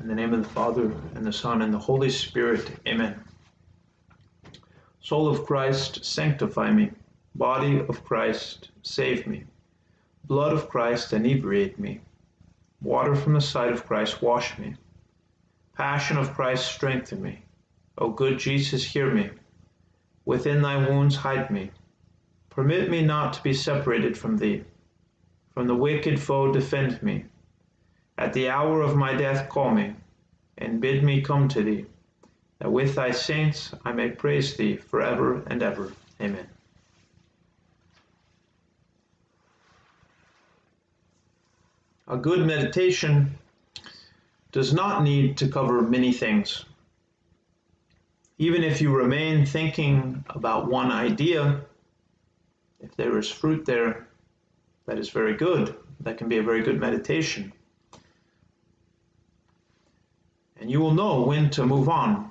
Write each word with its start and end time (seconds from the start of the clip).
In 0.00 0.08
the 0.08 0.14
name 0.14 0.32
of 0.32 0.42
the 0.42 0.48
Father, 0.48 0.96
and 1.14 1.26
the 1.26 1.32
Son, 1.32 1.60
and 1.60 1.74
the 1.74 1.78
Holy 1.78 2.08
Spirit. 2.08 2.80
Amen. 2.88 3.22
Soul 5.00 5.28
of 5.28 5.44
Christ, 5.44 6.02
sanctify 6.06 6.72
me. 6.72 6.90
Body 7.34 7.80
of 7.80 8.02
Christ, 8.02 8.70
save 8.82 9.26
me. 9.26 9.44
Blood 10.24 10.54
of 10.54 10.70
Christ, 10.70 11.12
inebriate 11.12 11.78
me. 11.78 12.00
Water 12.80 13.14
from 13.14 13.34
the 13.34 13.42
side 13.42 13.72
of 13.72 13.86
Christ, 13.86 14.22
wash 14.22 14.58
me. 14.58 14.74
Passion 15.74 16.16
of 16.16 16.32
Christ, 16.32 16.72
strengthen 16.72 17.20
me. 17.20 17.42
O 17.98 18.08
good 18.08 18.38
Jesus, 18.38 18.82
hear 18.82 19.12
me. 19.12 19.28
Within 20.24 20.62
thy 20.62 20.78
wounds 20.88 21.16
hide 21.16 21.50
me. 21.50 21.72
Permit 22.48 22.88
me 22.88 23.02
not 23.02 23.34
to 23.34 23.42
be 23.42 23.52
separated 23.52 24.16
from 24.16 24.38
thee. 24.38 24.64
From 25.52 25.66
the 25.66 25.74
wicked 25.74 26.18
foe 26.18 26.50
defend 26.50 27.02
me. 27.02 27.26
At 28.20 28.34
the 28.34 28.50
hour 28.50 28.82
of 28.82 28.96
my 28.96 29.14
death 29.14 29.48
call 29.48 29.70
me, 29.70 29.94
and 30.58 30.78
bid 30.78 31.02
me 31.02 31.22
come 31.22 31.48
to 31.48 31.62
thee, 31.62 31.86
that 32.58 32.70
with 32.70 32.94
thy 32.94 33.12
saints 33.12 33.72
I 33.82 33.92
may 33.92 34.10
praise 34.10 34.58
thee 34.58 34.76
for 34.76 35.00
ever 35.00 35.42
and 35.46 35.62
ever. 35.62 35.90
Amen. 36.20 36.46
A 42.08 42.18
good 42.18 42.46
meditation 42.46 43.38
does 44.52 44.74
not 44.74 45.02
need 45.02 45.38
to 45.38 45.48
cover 45.48 45.80
many 45.80 46.12
things. 46.12 46.66
Even 48.36 48.62
if 48.62 48.82
you 48.82 48.94
remain 48.94 49.46
thinking 49.46 50.22
about 50.28 50.68
one 50.68 50.92
idea, 50.92 51.62
if 52.80 52.94
there 52.96 53.16
is 53.16 53.30
fruit 53.30 53.64
there, 53.64 54.08
that 54.84 54.98
is 54.98 55.08
very 55.08 55.34
good. 55.38 55.74
That 56.00 56.18
can 56.18 56.28
be 56.28 56.36
a 56.36 56.42
very 56.42 56.60
good 56.62 56.78
meditation. 56.78 57.54
And 60.60 60.70
you 60.70 60.80
will 60.80 60.94
know 60.94 61.22
when 61.22 61.50
to 61.50 61.64
move 61.64 61.88
on. 61.88 62.30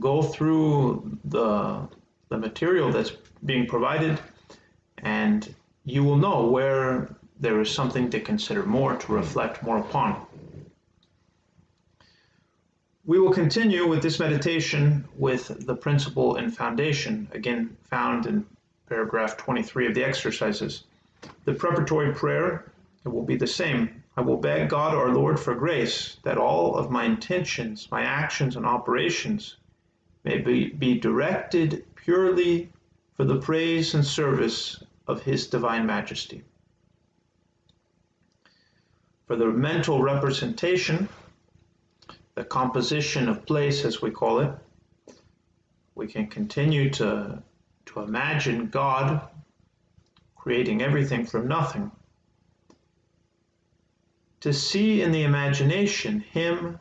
Go 0.00 0.22
through 0.22 1.18
the, 1.24 1.86
the 2.30 2.38
material 2.38 2.90
that's 2.90 3.12
being 3.44 3.66
provided, 3.66 4.18
and 4.98 5.54
you 5.84 6.02
will 6.02 6.16
know 6.16 6.46
where 6.46 7.14
there 7.38 7.60
is 7.60 7.70
something 7.70 8.08
to 8.10 8.20
consider 8.20 8.64
more, 8.64 8.96
to 8.96 9.12
reflect 9.12 9.62
more 9.62 9.78
upon. 9.78 10.26
We 13.04 13.18
will 13.18 13.32
continue 13.32 13.86
with 13.86 14.00
this 14.00 14.18
meditation 14.18 15.04
with 15.16 15.66
the 15.66 15.74
principle 15.74 16.36
and 16.36 16.56
foundation, 16.56 17.28
again 17.32 17.76
found 17.90 18.26
in 18.26 18.46
paragraph 18.88 19.36
23 19.36 19.88
of 19.88 19.94
the 19.94 20.04
exercises. 20.04 20.84
The 21.44 21.52
preparatory 21.52 22.14
prayer 22.14 22.72
it 23.04 23.08
will 23.08 23.24
be 23.24 23.36
the 23.36 23.46
same. 23.46 24.01
I 24.16 24.20
will 24.20 24.36
beg 24.36 24.68
God 24.68 24.94
our 24.94 25.14
Lord 25.14 25.40
for 25.40 25.54
grace 25.54 26.16
that 26.22 26.38
all 26.38 26.76
of 26.76 26.90
my 26.90 27.04
intentions, 27.04 27.88
my 27.90 28.02
actions, 28.02 28.56
and 28.56 28.66
operations 28.66 29.56
may 30.24 30.38
be, 30.38 30.70
be 30.70 30.98
directed 30.98 31.84
purely 31.94 32.70
for 33.14 33.24
the 33.24 33.40
praise 33.40 33.94
and 33.94 34.04
service 34.04 34.82
of 35.06 35.22
His 35.22 35.46
Divine 35.46 35.86
Majesty 35.86 36.44
for 39.32 39.36
the 39.36 39.46
mental 39.46 40.02
representation, 40.02 41.08
the 42.34 42.44
composition 42.44 43.30
of 43.30 43.46
place, 43.46 43.82
as 43.86 44.02
we 44.02 44.10
call 44.10 44.40
it, 44.40 44.52
we 45.94 46.06
can 46.06 46.26
continue 46.26 46.90
to, 46.90 47.42
to 47.86 48.00
imagine 48.00 48.68
God 48.68 49.22
creating 50.36 50.82
everything 50.82 51.24
from 51.24 51.48
nothing. 51.48 51.90
To 54.42 54.52
see 54.52 55.02
in 55.02 55.10
the 55.10 55.24
imagination 55.24 56.20
Him 56.20 56.78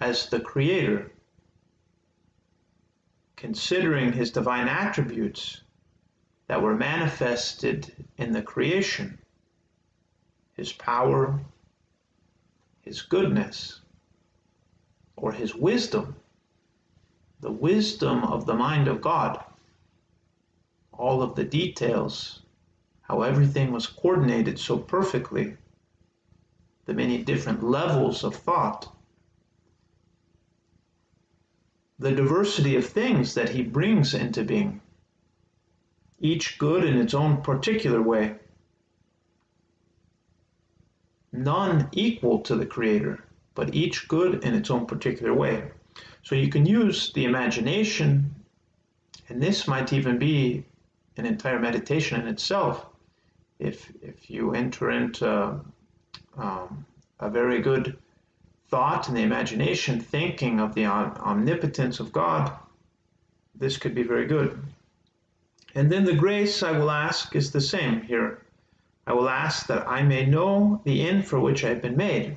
as 0.00 0.28
the 0.28 0.40
Creator, 0.40 1.10
considering 3.36 4.12
His 4.12 4.30
divine 4.30 4.68
attributes 4.68 5.62
that 6.46 6.62
were 6.62 6.74
manifested 6.74 8.06
in 8.16 8.32
the 8.32 8.42
creation 8.42 9.18
his 10.58 10.72
power, 10.72 11.40
his 12.82 13.02
goodness, 13.02 13.80
or 15.14 15.30
his 15.30 15.54
wisdom, 15.54 16.16
the 17.38 17.52
wisdom 17.52 18.24
of 18.24 18.44
the 18.44 18.54
mind 18.54 18.88
of 18.88 19.00
God, 19.00 19.44
all 20.92 21.22
of 21.22 21.36
the 21.36 21.44
details, 21.44 22.42
how 23.02 23.22
everything 23.22 23.70
was 23.70 23.86
coordinated 23.86 24.58
so 24.58 24.78
perfectly, 24.78 25.56
the 26.88 26.94
many 26.94 27.22
different 27.22 27.62
levels 27.62 28.24
of 28.24 28.34
thought, 28.34 28.90
the 31.98 32.12
diversity 32.12 32.76
of 32.76 32.86
things 32.86 33.34
that 33.34 33.50
he 33.50 33.62
brings 33.62 34.14
into 34.14 34.42
being, 34.42 34.80
each 36.18 36.56
good 36.56 36.84
in 36.84 36.96
its 36.96 37.12
own 37.12 37.42
particular 37.42 38.00
way 38.00 38.36
none 41.30 41.90
equal 41.92 42.38
to 42.40 42.56
the 42.56 42.64
Creator, 42.64 43.22
but 43.54 43.74
each 43.74 44.08
good 44.08 44.42
in 44.42 44.54
its 44.54 44.70
own 44.70 44.86
particular 44.86 45.34
way. 45.34 45.70
So 46.22 46.34
you 46.34 46.48
can 46.48 46.64
use 46.64 47.12
the 47.12 47.26
imagination, 47.26 48.34
and 49.28 49.42
this 49.42 49.68
might 49.68 49.92
even 49.92 50.18
be 50.18 50.64
an 51.18 51.26
entire 51.26 51.58
meditation 51.58 52.18
in 52.18 52.28
itself. 52.28 52.86
If, 53.58 53.92
if 54.00 54.30
you 54.30 54.54
enter 54.54 54.90
into 54.90 55.60
um, 56.38 56.86
a 57.20 57.28
very 57.28 57.60
good 57.60 57.96
thought 58.68 59.08
in 59.08 59.14
the 59.14 59.22
imagination, 59.22 60.00
thinking 60.00 60.60
of 60.60 60.74
the 60.74 60.86
omnipotence 60.86 62.00
of 62.00 62.12
God, 62.12 62.52
this 63.54 63.76
could 63.76 63.94
be 63.94 64.02
very 64.02 64.26
good. 64.26 64.62
And 65.74 65.90
then 65.90 66.04
the 66.04 66.14
grace 66.14 66.62
I 66.62 66.72
will 66.72 66.90
ask 66.90 67.34
is 67.34 67.50
the 67.50 67.60
same 67.60 68.02
here. 68.02 68.42
I 69.06 69.12
will 69.12 69.28
ask 69.28 69.66
that 69.66 69.88
I 69.88 70.02
may 70.02 70.26
know 70.26 70.80
the 70.84 71.06
end 71.08 71.26
for 71.26 71.40
which 71.40 71.64
I 71.64 71.70
have 71.70 71.82
been 71.82 71.96
made, 71.96 72.36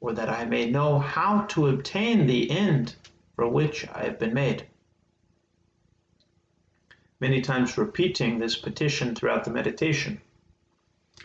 or 0.00 0.12
that 0.14 0.30
I 0.30 0.44
may 0.44 0.70
know 0.70 0.98
how 0.98 1.42
to 1.42 1.68
obtain 1.68 2.26
the 2.26 2.50
end 2.50 2.96
for 3.36 3.48
which 3.48 3.86
I 3.88 4.04
have 4.04 4.18
been 4.18 4.34
made. 4.34 4.64
Many 7.20 7.40
times 7.40 7.76
repeating 7.76 8.38
this 8.38 8.56
petition 8.56 9.14
throughout 9.14 9.44
the 9.44 9.50
meditation, 9.50 10.20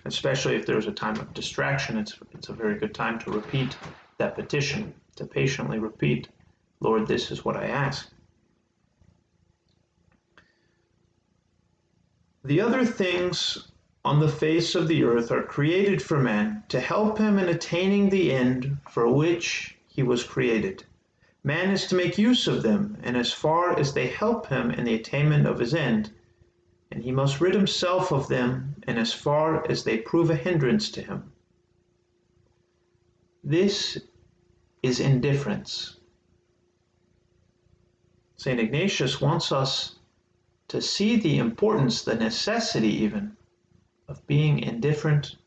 especially 0.05 0.55
if 0.55 0.65
there's 0.65 0.87
a 0.87 0.91
time 0.91 1.19
of 1.19 1.33
distraction, 1.33 1.97
it's, 1.97 2.17
it's 2.33 2.49
a 2.49 2.53
very 2.53 2.77
good 2.77 2.93
time 2.93 3.19
to 3.19 3.31
repeat 3.31 3.77
that 4.17 4.35
petition, 4.35 4.93
to 5.15 5.25
patiently 5.25 5.79
repeat, 5.79 6.27
Lord, 6.79 7.07
this 7.07 7.31
is 7.31 7.45
what 7.45 7.55
I 7.55 7.67
ask. 7.67 8.09
The 12.43 12.59
other 12.59 12.85
things 12.85 13.69
on 14.03 14.19
the 14.19 14.27
face 14.27 14.75
of 14.75 14.89
the 14.89 15.05
earth 15.05 15.31
are 15.31 15.43
created 15.43 16.01
for 16.01 16.19
man 16.19 16.63
to 16.67 16.79
help 16.81 17.17
him 17.17 17.39
in 17.39 17.47
attaining 17.47 18.09
the 18.09 18.33
end 18.33 18.77
for 18.89 19.07
which 19.09 19.77
he 19.87 20.03
was 20.03 20.25
created. 20.25 20.83
Man 21.45 21.71
is 21.71 21.87
to 21.87 21.95
make 21.95 22.17
use 22.17 22.47
of 22.47 22.63
them, 22.63 22.97
and 23.01 23.15
as 23.15 23.31
far 23.31 23.79
as 23.79 23.93
they 23.93 24.07
help 24.07 24.47
him 24.47 24.71
in 24.71 24.83
the 24.83 24.95
attainment 24.95 25.47
of 25.47 25.59
his 25.59 25.73
end, 25.73 26.11
and 26.93 27.03
he 27.03 27.11
must 27.11 27.41
rid 27.41 27.55
himself 27.55 28.11
of 28.11 28.27
them 28.27 28.75
in 28.87 28.99
as 28.99 29.11
far 29.11 29.67
as 29.67 29.83
they 29.83 29.97
prove 29.97 30.29
a 30.29 30.35
hindrance 30.35 30.91
to 30.91 31.01
him. 31.01 31.31
This 33.43 33.97
is 34.83 34.99
indifference. 34.99 35.99
St. 38.35 38.59
Ignatius 38.59 39.19
wants 39.19 39.51
us 39.51 39.95
to 40.67 40.79
see 40.83 41.15
the 41.15 41.39
importance, 41.39 42.03
the 42.03 42.13
necessity 42.13 42.89
even, 42.89 43.37
of 44.07 44.27
being 44.27 44.59
indifferent 44.59 45.37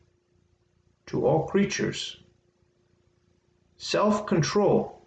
to 1.05 1.25
all 1.25 1.47
creatures. 1.47 2.17
Self 3.77 4.27
control, 4.27 5.01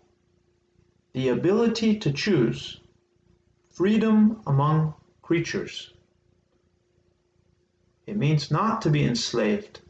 the 1.13 1.29
ability 1.29 1.99
to 1.99 2.11
choose, 2.11 2.81
freedom 3.69 4.41
among 4.47 4.95
creatures. 5.21 5.93
It 8.11 8.17
means 8.17 8.51
not 8.51 8.83
to 8.83 8.91
be 8.91 9.05
enslaved 9.05 9.83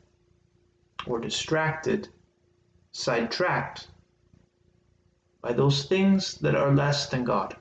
or 1.07 1.19
distracted, 1.19 2.11
sidetracked 2.93 3.89
by 5.41 5.55
those 5.55 5.85
things 5.87 6.35
that 6.41 6.55
are 6.55 6.75
less 6.75 7.09
than 7.09 7.25
God. 7.25 7.57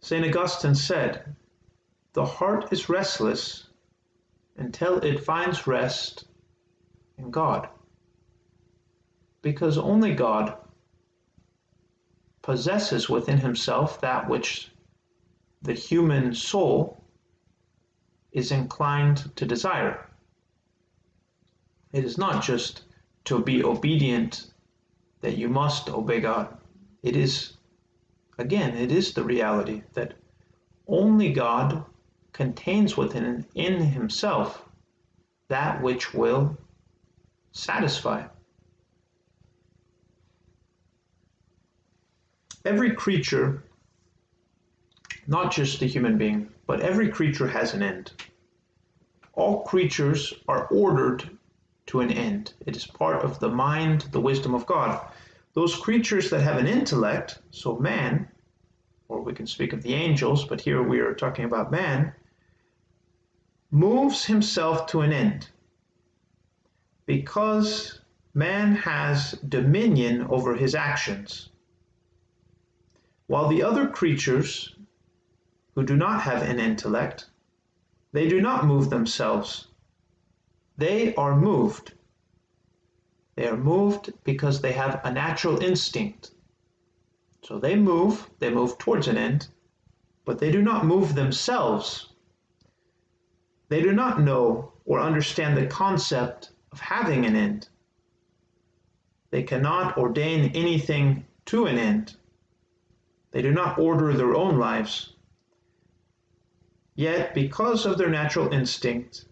St. 0.00 0.24
Augustine 0.26 0.74
said, 0.74 1.36
the 2.14 2.24
heart 2.24 2.72
is 2.72 2.88
restless 2.88 3.68
until 4.56 4.96
it 5.00 5.22
finds 5.22 5.66
rest 5.66 6.24
in 7.18 7.30
God. 7.30 7.68
Because 9.42 9.76
only 9.76 10.14
God 10.14 10.56
possesses 12.40 13.10
within 13.10 13.36
himself 13.36 14.00
that 14.00 14.26
which 14.26 14.70
the 15.62 15.72
human 15.72 16.34
soul 16.34 17.02
is 18.32 18.52
inclined 18.52 19.34
to 19.36 19.46
desire. 19.46 20.06
It 21.92 22.04
is 22.04 22.18
not 22.18 22.42
just 22.42 22.82
to 23.24 23.40
be 23.40 23.64
obedient 23.64 24.52
that 25.20 25.36
you 25.36 25.48
must 25.48 25.88
obey 25.88 26.20
God. 26.20 26.56
It 27.02 27.16
is, 27.16 27.54
again, 28.38 28.76
it 28.76 28.92
is 28.92 29.12
the 29.12 29.24
reality 29.24 29.82
that 29.94 30.14
only 30.86 31.32
God 31.32 31.84
contains 32.32 32.96
within 32.96 33.44
in 33.54 33.80
himself 33.80 34.64
that 35.48 35.82
which 35.82 36.14
will 36.14 36.56
satisfy. 37.52 38.26
Every 42.64 42.92
creature, 42.92 43.64
not 45.28 45.52
just 45.52 45.78
the 45.78 45.86
human 45.86 46.16
being, 46.16 46.48
but 46.66 46.80
every 46.80 47.08
creature 47.08 47.46
has 47.46 47.74
an 47.74 47.82
end. 47.82 48.12
All 49.34 49.62
creatures 49.62 50.32
are 50.48 50.66
ordered 50.68 51.38
to 51.86 52.00
an 52.00 52.10
end. 52.10 52.54
It 52.66 52.76
is 52.76 52.86
part 52.86 53.22
of 53.22 53.38
the 53.38 53.50
mind, 53.50 54.06
the 54.10 54.20
wisdom 54.20 54.54
of 54.54 54.66
God. 54.66 55.06
Those 55.52 55.76
creatures 55.76 56.30
that 56.30 56.40
have 56.40 56.56
an 56.56 56.66
intellect, 56.66 57.38
so 57.50 57.76
man, 57.78 58.26
or 59.08 59.20
we 59.20 59.34
can 59.34 59.46
speak 59.46 59.74
of 59.74 59.82
the 59.82 59.94
angels, 59.94 60.46
but 60.46 60.62
here 60.62 60.82
we 60.82 60.98
are 61.00 61.14
talking 61.14 61.44
about 61.44 61.70
man, 61.70 62.14
moves 63.70 64.24
himself 64.24 64.86
to 64.86 65.02
an 65.02 65.12
end 65.12 65.48
because 67.04 68.00
man 68.32 68.74
has 68.76 69.32
dominion 69.48 70.26
over 70.30 70.54
his 70.54 70.74
actions. 70.74 71.50
While 73.26 73.48
the 73.48 73.62
other 73.62 73.88
creatures 73.88 74.74
who 75.78 75.84
do 75.84 75.96
not 75.96 76.22
have 76.22 76.42
an 76.42 76.58
intellect, 76.58 77.26
they 78.10 78.26
do 78.26 78.40
not 78.40 78.66
move 78.66 78.90
themselves. 78.90 79.68
They 80.76 81.14
are 81.14 81.36
moved. 81.36 81.92
They 83.36 83.46
are 83.46 83.56
moved 83.56 84.12
because 84.24 84.60
they 84.60 84.72
have 84.72 85.00
a 85.04 85.12
natural 85.12 85.62
instinct. 85.62 86.32
So 87.44 87.60
they 87.60 87.76
move, 87.76 88.28
they 88.40 88.50
move 88.50 88.76
towards 88.78 89.06
an 89.06 89.16
end, 89.16 89.46
but 90.24 90.40
they 90.40 90.50
do 90.50 90.62
not 90.62 90.84
move 90.84 91.14
themselves. 91.14 92.12
They 93.68 93.80
do 93.80 93.92
not 93.92 94.20
know 94.20 94.72
or 94.84 94.98
understand 94.98 95.56
the 95.56 95.68
concept 95.68 96.50
of 96.72 96.80
having 96.80 97.24
an 97.24 97.36
end. 97.36 97.68
They 99.30 99.44
cannot 99.44 99.96
ordain 99.96 100.50
anything 100.56 101.24
to 101.44 101.66
an 101.66 101.78
end. 101.78 102.16
They 103.30 103.42
do 103.42 103.52
not 103.52 103.78
order 103.78 104.12
their 104.12 104.34
own 104.34 104.58
lives. 104.58 105.14
Yet, 106.98 107.34
because 107.34 107.86
of 107.86 107.96
their 107.96 108.10
natural 108.10 108.52
instinct, 108.52 109.24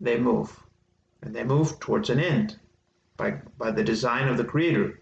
they 0.00 0.18
move. 0.18 0.58
And 1.22 1.34
they 1.34 1.44
move 1.44 1.78
towards 1.78 2.10
an 2.10 2.18
end 2.18 2.58
by, 3.16 3.42
by 3.58 3.70
the 3.70 3.84
design 3.84 4.26
of 4.28 4.36
the 4.36 4.44
Creator. 4.44 4.98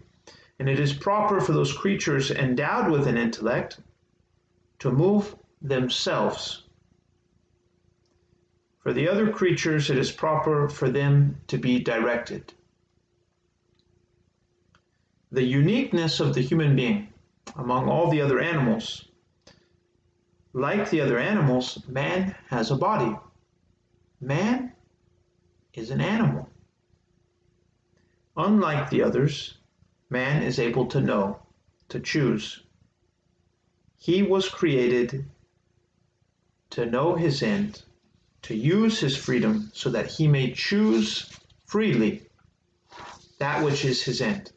And 0.59 0.69
it 0.69 0.79
is 0.79 0.93
proper 0.93 1.39
for 1.39 1.53
those 1.53 1.73
creatures 1.73 2.31
endowed 2.31 2.91
with 2.91 3.07
an 3.07 3.17
intellect 3.17 3.79
to 4.79 4.91
move 4.91 5.35
themselves 5.61 6.65
for 8.85 8.93
the 8.93 9.09
other 9.09 9.31
creatures, 9.31 9.89
it 9.89 9.97
is 9.97 10.11
proper 10.11 10.69
for 10.69 10.91
them 10.91 11.41
to 11.47 11.57
be 11.57 11.79
directed. 11.79 12.53
The 15.31 15.41
uniqueness 15.41 16.19
of 16.19 16.35
the 16.35 16.41
human 16.41 16.75
being 16.75 17.11
among 17.55 17.89
all 17.89 18.11
the 18.11 18.21
other 18.21 18.39
animals, 18.39 19.07
like 20.55 20.89
the 20.89 21.01
other 21.01 21.19
animals, 21.19 21.83
man 21.85 22.33
has 22.47 22.71
a 22.71 22.77
body. 22.77 23.13
Man 24.21 24.71
is 25.73 25.91
an 25.91 25.99
animal. 25.99 26.49
Unlike 28.37 28.89
the 28.89 29.03
others, 29.03 29.57
man 30.09 30.43
is 30.43 30.57
able 30.57 30.85
to 30.87 31.01
know, 31.01 31.39
to 31.89 31.99
choose. 31.99 32.63
He 33.97 34.23
was 34.23 34.47
created 34.47 35.25
to 36.69 36.85
know 36.85 37.15
his 37.15 37.43
end 37.43 37.83
to 38.43 38.55
use 38.55 38.97
his 38.97 39.17
freedom 39.17 39.71
so 39.73 39.89
that 39.89 40.07
he 40.07 40.25
may 40.25 40.53
choose 40.53 41.37
freely 41.65 42.21
that 43.39 43.61
which 43.65 43.83
is 43.83 44.01
his 44.01 44.21
end. 44.21 44.53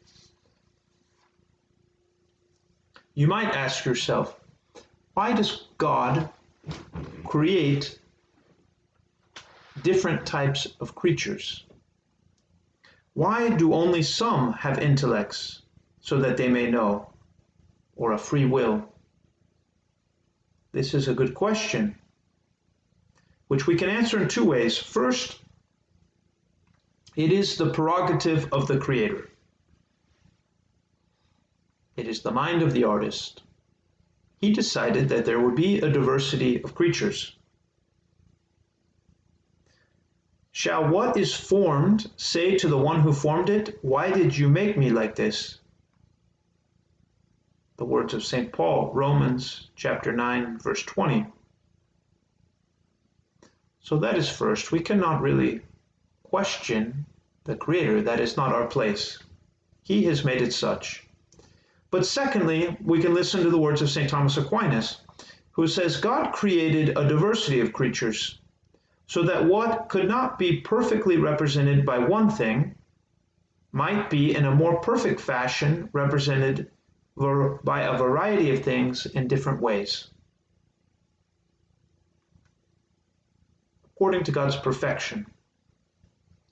You 3.15 3.27
might 3.27 3.53
ask 3.53 3.83
yourself, 3.83 4.38
why 5.13 5.33
does 5.33 5.67
God 5.77 6.29
create 7.25 7.99
different 9.81 10.25
types 10.25 10.67
of 10.79 10.95
creatures? 10.95 11.65
Why 13.13 13.49
do 13.49 13.73
only 13.73 14.03
some 14.03 14.53
have 14.53 14.79
intellects 14.79 15.63
so 15.99 16.19
that 16.19 16.37
they 16.37 16.47
may 16.47 16.69
know, 16.69 17.09
or 17.95 18.13
a 18.13 18.17
free 18.17 18.45
will? 18.45 18.87
This 20.71 20.93
is 20.93 21.07
a 21.07 21.13
good 21.13 21.33
question 21.33 21.95
which 23.49 23.65
we 23.65 23.75
can 23.75 23.89
answer 23.89 24.21
in 24.21 24.27
two 24.27 24.45
ways. 24.45 24.77
First, 24.77 25.39
it 27.15 27.31
is 27.31 27.57
the 27.57 27.71
prerogative 27.71 28.47
of 28.53 28.67
the 28.67 28.77
creator. 28.77 29.27
It 31.97 32.07
is 32.07 32.21
the 32.21 32.31
mind 32.31 32.61
of 32.61 32.73
the 32.73 32.83
artist. 32.83 33.41
He 34.39 34.53
decided 34.53 35.09
that 35.09 35.25
there 35.25 35.39
would 35.39 35.55
be 35.55 35.79
a 35.79 35.91
diversity 35.91 36.63
of 36.63 36.73
creatures. 36.73 37.35
Shall 40.51 40.87
what 40.87 41.17
is 41.17 41.35
formed 41.35 42.09
say 42.15 42.57
to 42.57 42.67
the 42.67 42.77
one 42.77 43.01
who 43.01 43.13
formed 43.13 43.49
it, 43.49 43.77
Why 43.81 44.11
did 44.11 44.37
you 44.37 44.47
make 44.47 44.77
me 44.77 44.91
like 44.91 45.15
this? 45.15 45.59
The 47.75 47.85
words 47.85 48.13
of 48.13 48.23
St. 48.23 48.51
Paul, 48.51 48.93
Romans 48.93 49.69
chapter 49.75 50.13
9, 50.13 50.59
verse 50.59 50.83
20. 50.83 51.25
So 53.81 53.97
that 53.97 54.17
is 54.17 54.29
first. 54.29 54.71
We 54.71 54.79
cannot 54.79 55.21
really 55.21 55.61
question 56.23 57.05
the 57.43 57.55
Creator. 57.55 58.03
That 58.03 58.19
is 58.21 58.37
not 58.37 58.53
our 58.53 58.67
place. 58.67 59.19
He 59.83 60.03
has 60.05 60.23
made 60.23 60.41
it 60.41 60.53
such. 60.53 61.08
But 61.91 62.05
secondly, 62.05 62.77
we 62.83 63.01
can 63.01 63.13
listen 63.13 63.43
to 63.43 63.49
the 63.49 63.57
words 63.57 63.81
of 63.81 63.89
St. 63.89 64.09
Thomas 64.09 64.37
Aquinas, 64.37 65.01
who 65.51 65.67
says 65.67 65.97
God 65.97 66.33
created 66.33 66.97
a 66.97 67.07
diversity 67.07 67.59
of 67.59 67.73
creatures 67.73 68.39
so 69.07 69.23
that 69.23 69.45
what 69.45 69.89
could 69.89 70.07
not 70.07 70.37
be 70.37 70.61
perfectly 70.61 71.17
represented 71.17 71.85
by 71.85 71.97
one 71.97 72.29
thing 72.29 72.75
might 73.71 74.09
be 74.09 74.35
in 74.35 74.45
a 74.45 74.55
more 74.55 74.79
perfect 74.81 75.19
fashion 75.19 75.89
represented 75.93 76.69
by 77.15 77.81
a 77.81 77.97
variety 77.97 78.51
of 78.51 78.63
things 78.63 79.05
in 79.07 79.27
different 79.27 79.61
ways. 79.61 80.09
according 83.99 84.23
to 84.23 84.31
God's 84.31 84.55
perfection. 84.55 85.25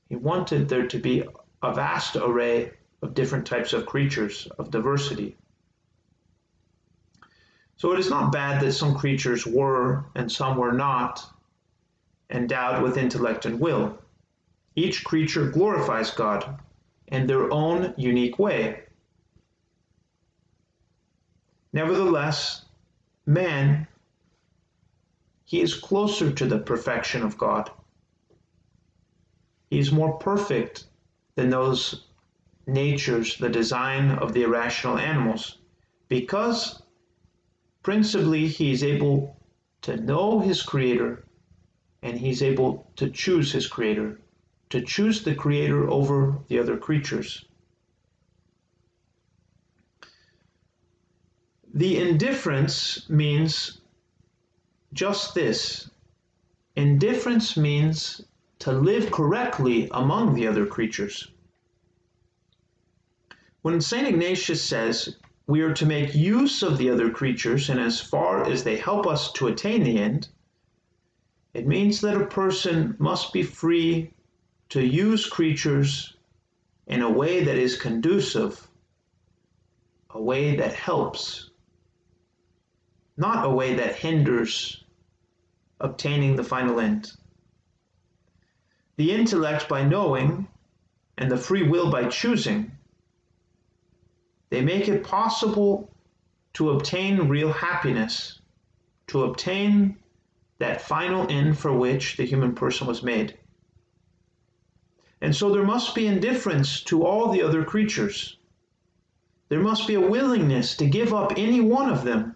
He 0.10 0.18
wanted 0.18 0.68
there 0.68 0.86
to 0.86 1.00
be 1.00 1.24
a 1.64 1.74
vast 1.74 2.18
array 2.18 2.74
of 3.02 3.14
different 3.14 3.46
types 3.46 3.74
of 3.74 3.86
creatures, 3.86 4.48
of 4.58 4.72
diversity. 4.72 5.36
So 7.78 7.94
it 7.94 8.00
is 8.00 8.10
not 8.10 8.32
bad 8.32 8.62
that 8.62 8.72
some 8.74 8.96
creatures 8.96 9.46
were 9.46 10.06
and 10.16 10.32
some 10.32 10.58
were 10.58 10.72
not 10.72 11.24
endowed 12.30 12.82
with 12.82 12.98
intellect 12.98 13.46
and 13.46 13.60
will. 13.60 13.98
Each 14.76 15.04
creature 15.04 15.50
glorifies 15.50 16.12
God 16.12 16.60
in 17.08 17.28
their 17.28 17.52
own 17.52 17.94
unique 17.98 18.40
way. 18.40 18.84
Nevertheless, 21.72 22.66
man 23.26 23.88
he 25.48 25.62
is 25.62 25.76
closer 25.76 26.30
to 26.30 26.46
the 26.46 26.60
perfection 26.60 27.24
of 27.24 27.38
God. 27.38 27.72
He 29.70 29.80
is 29.80 29.94
more 29.94 30.18
perfect 30.18 30.84
than 31.36 31.50
those 31.50 32.07
natures, 32.68 33.38
the 33.38 33.50
design 33.50 34.12
of 34.12 34.34
the 34.34 34.44
irrational 34.44 34.98
animals, 34.98 35.58
because 36.10 36.84
principally 37.82 38.48
he 38.48 38.72
is 38.72 38.84
able 38.84 39.38
to 39.82 39.96
know 39.98 40.40
his 40.40 40.62
creator 40.62 41.24
and 42.04 42.20
he's 42.20 42.44
able 42.44 42.86
to 42.98 43.10
choose 43.10 43.52
his 43.52 43.68
creator, 43.68 44.20
to 44.70 44.82
choose 44.82 45.24
the 45.24 45.34
creator 45.34 45.90
over 45.90 46.38
the 46.48 46.60
other 46.60 46.78
creatures. 46.78 47.46
The 51.74 51.98
indifference 52.10 53.10
means 53.10 53.82
just 54.94 55.36
this 55.36 55.90
indifference 56.76 57.58
means 57.58 58.22
to 58.60 58.72
live 58.72 59.12
correctly 59.12 59.88
among 59.92 60.34
the 60.34 60.48
other 60.48 60.66
creatures. 60.66 61.32
When 63.68 63.82
St. 63.82 64.08
Ignatius 64.08 64.64
says 64.64 65.18
we 65.46 65.60
are 65.60 65.74
to 65.74 65.86
make 65.86 66.16
use 66.16 66.64
of 66.64 66.78
the 66.78 66.90
other 66.90 67.10
creatures 67.10 67.70
and 67.70 67.82
as 67.82 68.00
far 68.00 68.46
as 68.46 68.64
they 68.64 68.78
help 68.78 69.06
us 69.06 69.30
to 69.34 69.48
attain 69.48 69.84
the 69.84 70.00
end, 70.00 70.30
it 71.54 71.68
means 71.68 72.00
that 72.00 72.16
a 72.16 72.28
person 72.28 72.96
must 72.98 73.34
be 73.34 73.44
free 73.44 74.14
to 74.70 74.82
use 74.82 75.26
creatures 75.28 76.16
in 76.86 77.02
a 77.02 77.12
way 77.12 77.44
that 77.44 77.58
is 77.58 77.76
conducive, 77.76 78.66
a 80.12 80.22
way 80.22 80.56
that 80.56 80.74
helps, 80.74 81.50
not 83.18 83.46
a 83.46 83.50
way 83.50 83.74
that 83.74 83.98
hinders 83.98 84.86
obtaining 85.82 86.38
the 86.38 86.44
final 86.46 86.80
end. 86.80 87.12
The 88.96 89.12
intellect 89.12 89.68
by 89.68 89.84
knowing 89.84 90.48
and 91.18 91.30
the 91.30 91.36
free 91.36 91.64
will 91.64 91.92
by 91.92 92.08
choosing, 92.08 92.77
they 94.50 94.62
make 94.62 94.88
it 94.88 95.04
possible 95.04 95.94
to 96.54 96.72
obtain 96.72 97.28
real 97.28 97.52
happiness, 97.52 98.40
to 99.08 99.24
obtain 99.24 99.98
that 100.60 100.82
final 100.82 101.30
end 101.30 101.58
for 101.58 101.72
which 101.74 102.18
the 102.18 102.26
human 102.26 102.56
person 102.56 102.88
was 102.88 103.04
made. 103.04 103.38
And 105.22 105.36
so 105.36 105.52
there 105.52 105.64
must 105.64 105.96
be 105.96 106.08
indifference 106.08 106.82
to 106.84 107.06
all 107.06 107.32
the 107.32 107.42
other 107.42 107.64
creatures. 107.64 108.38
There 109.50 109.62
must 109.62 109.88
be 109.88 109.96
a 109.96 110.02
willingness 110.02 110.76
to 110.78 110.88
give 110.88 111.14
up 111.14 111.34
any 111.38 111.60
one 111.60 111.90
of 111.90 112.04
them 112.04 112.36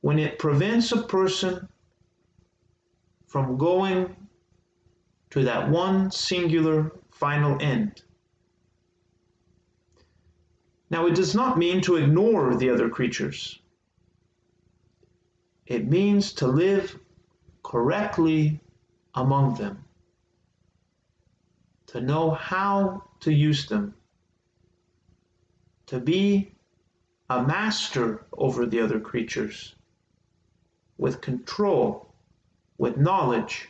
when 0.00 0.18
it 0.18 0.38
prevents 0.38 0.92
a 0.92 1.02
person 1.02 1.68
from 3.26 3.56
going 3.58 4.16
to 5.30 5.44
that 5.44 5.68
one 5.70 6.10
singular 6.10 6.92
final 7.10 7.60
end. 7.60 8.02
Now, 10.90 11.06
it 11.06 11.14
does 11.14 11.36
not 11.36 11.56
mean 11.56 11.80
to 11.82 11.96
ignore 11.96 12.56
the 12.56 12.68
other 12.68 12.88
creatures. 12.88 13.60
It 15.66 15.88
means 15.88 16.32
to 16.34 16.48
live 16.48 16.98
correctly 17.62 18.60
among 19.14 19.54
them, 19.54 19.84
to 21.86 22.00
know 22.00 22.32
how 22.32 23.04
to 23.20 23.32
use 23.32 23.66
them, 23.66 23.94
to 25.86 26.00
be 26.00 26.50
a 27.28 27.40
master 27.40 28.26
over 28.32 28.66
the 28.66 28.80
other 28.80 28.98
creatures 28.98 29.76
with 30.98 31.20
control, 31.20 32.12
with 32.78 32.96
knowledge. 32.96 33.68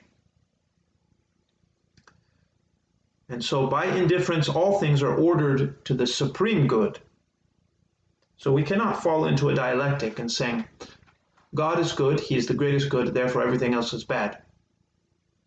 And 3.29 3.45
so, 3.45 3.67
by 3.67 3.85
indifference, 3.85 4.49
all 4.49 4.79
things 4.79 5.03
are 5.03 5.15
ordered 5.15 5.85
to 5.85 5.93
the 5.93 6.07
supreme 6.07 6.67
good. 6.67 6.99
So, 8.41 8.51
we 8.53 8.63
cannot 8.63 9.03
fall 9.03 9.27
into 9.27 9.51
a 9.51 9.55
dialectic 9.55 10.19
and 10.19 10.33
saying, 10.33 10.65
God 11.55 11.79
is 11.79 11.93
good, 11.93 12.19
He 12.19 12.37
is 12.37 12.47
the 12.47 12.55
greatest 12.55 12.89
good, 12.89 13.13
therefore 13.13 13.43
everything 13.43 13.75
else 13.75 13.93
is 13.93 14.03
bad. 14.03 14.41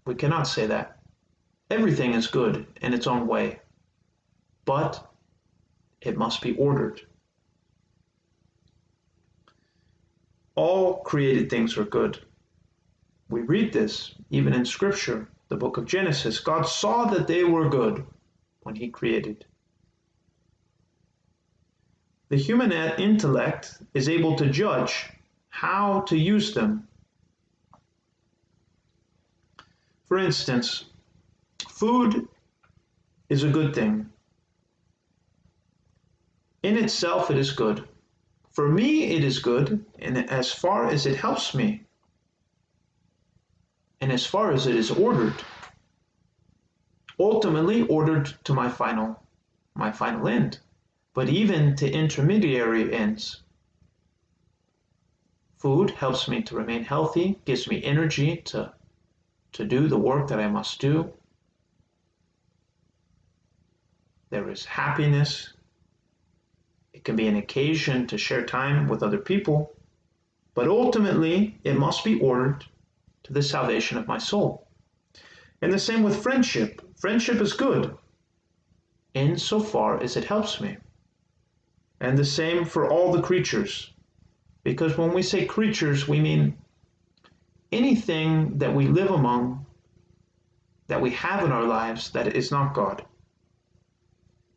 We 0.05 0.13
cannot 0.13 0.43
say 0.43 0.67
that. 0.67 0.99
Everything 1.71 2.13
is 2.13 2.27
good 2.27 2.67
in 2.83 2.93
its 2.93 3.07
own 3.07 3.25
way, 3.25 3.61
but 4.65 5.11
it 6.01 6.17
must 6.17 6.39
be 6.43 6.55
ordered. 6.55 7.01
All 10.53 10.97
created 10.97 11.49
things 11.49 11.75
are 11.79 11.85
good. 11.85 12.19
We 13.27 13.41
read 13.41 13.73
this 13.73 14.13
even 14.29 14.53
in 14.53 14.65
Scripture, 14.65 15.27
the 15.47 15.57
book 15.57 15.77
of 15.77 15.85
Genesis. 15.85 16.39
God 16.39 16.67
saw 16.67 17.05
that 17.05 17.25
they 17.25 17.43
were 17.43 17.69
good 17.69 18.05
when 18.61 18.75
He 18.75 18.89
created. 18.89 19.45
The 22.33 22.39
human 22.39 22.71
intellect 22.71 23.77
is 23.93 24.09
able 24.09 24.35
to 24.37 24.49
judge 24.49 25.07
how 25.49 26.01
to 26.07 26.17
use 26.17 26.55
them. 26.55 26.87
For 30.05 30.17
instance, 30.17 30.85
food 31.69 32.27
is 33.29 33.43
a 33.43 33.51
good 33.51 33.75
thing. 33.75 34.09
In 36.63 36.75
itself, 36.75 37.29
it 37.29 37.37
is 37.37 37.51
good. 37.51 37.87
For 38.49 38.67
me, 38.67 39.15
it 39.15 39.23
is 39.23 39.37
good, 39.37 39.85
and 39.99 40.17
as 40.17 40.51
far 40.51 40.89
as 40.89 41.05
it 41.05 41.17
helps 41.17 41.53
me, 41.53 41.83
and 44.01 44.11
as 44.11 44.25
far 44.25 44.51
as 44.51 44.65
it 44.65 44.75
is 44.75 44.89
ordered, 44.89 45.35
ultimately 47.19 47.83
ordered 47.89 48.33
to 48.45 48.55
my 48.55 48.69
final, 48.69 49.21
my 49.75 49.91
final 49.91 50.27
end, 50.27 50.57
but 51.13 51.29
even 51.29 51.75
to 51.75 51.91
intermediary 51.91 52.93
ends. 52.93 53.41
Food 55.57 55.91
helps 55.91 56.27
me 56.27 56.41
to 56.41 56.55
remain 56.55 56.83
healthy, 56.83 57.39
gives 57.45 57.67
me 57.67 57.83
energy 57.83 58.37
to, 58.37 58.73
to 59.53 59.63
do 59.63 59.87
the 59.87 59.97
work 59.97 60.27
that 60.27 60.39
I 60.39 60.47
must 60.47 60.81
do. 60.81 61.13
There 64.29 64.49
is 64.49 64.65
happiness. 64.65 65.53
It 66.91 67.03
can 67.03 67.15
be 67.15 67.27
an 67.27 67.35
occasion 67.35 68.07
to 68.07 68.17
share 68.17 68.45
time 68.45 68.87
with 68.87 69.03
other 69.03 69.19
people, 69.19 69.75
but 70.55 70.67
ultimately 70.67 71.59
it 71.63 71.77
must 71.77 72.03
be 72.03 72.19
ordered 72.19 72.65
to 73.23 73.33
the 73.33 73.43
salvation 73.43 73.97
of 73.97 74.07
my 74.07 74.17
soul. 74.17 74.67
And 75.61 75.71
the 75.71 75.79
same 75.79 76.03
with 76.03 76.21
friendship. 76.21 76.81
Friendship 76.97 77.39
is 77.39 77.53
good 77.53 77.95
insofar 79.13 80.01
as 80.01 80.17
it 80.17 80.25
helps 80.25 80.59
me. 80.59 80.77
And 82.03 82.17
the 82.17 82.25
same 82.25 82.65
for 82.65 82.89
all 82.91 83.13
the 83.13 83.21
creatures. 83.21 83.93
Because 84.63 84.97
when 84.97 85.13
we 85.13 85.23
say 85.23 85.45
creatures, 85.45 86.05
we 86.05 86.19
mean 86.19 86.57
anything 87.71 88.57
that 88.57 88.75
we 88.75 88.87
live 88.87 89.09
among, 89.09 89.65
that 90.87 91.01
we 91.01 91.11
have 91.11 91.45
in 91.45 91.51
our 91.53 91.63
lives 91.63 92.11
that 92.11 92.35
is 92.35 92.51
not 92.51 92.73
God. 92.73 93.05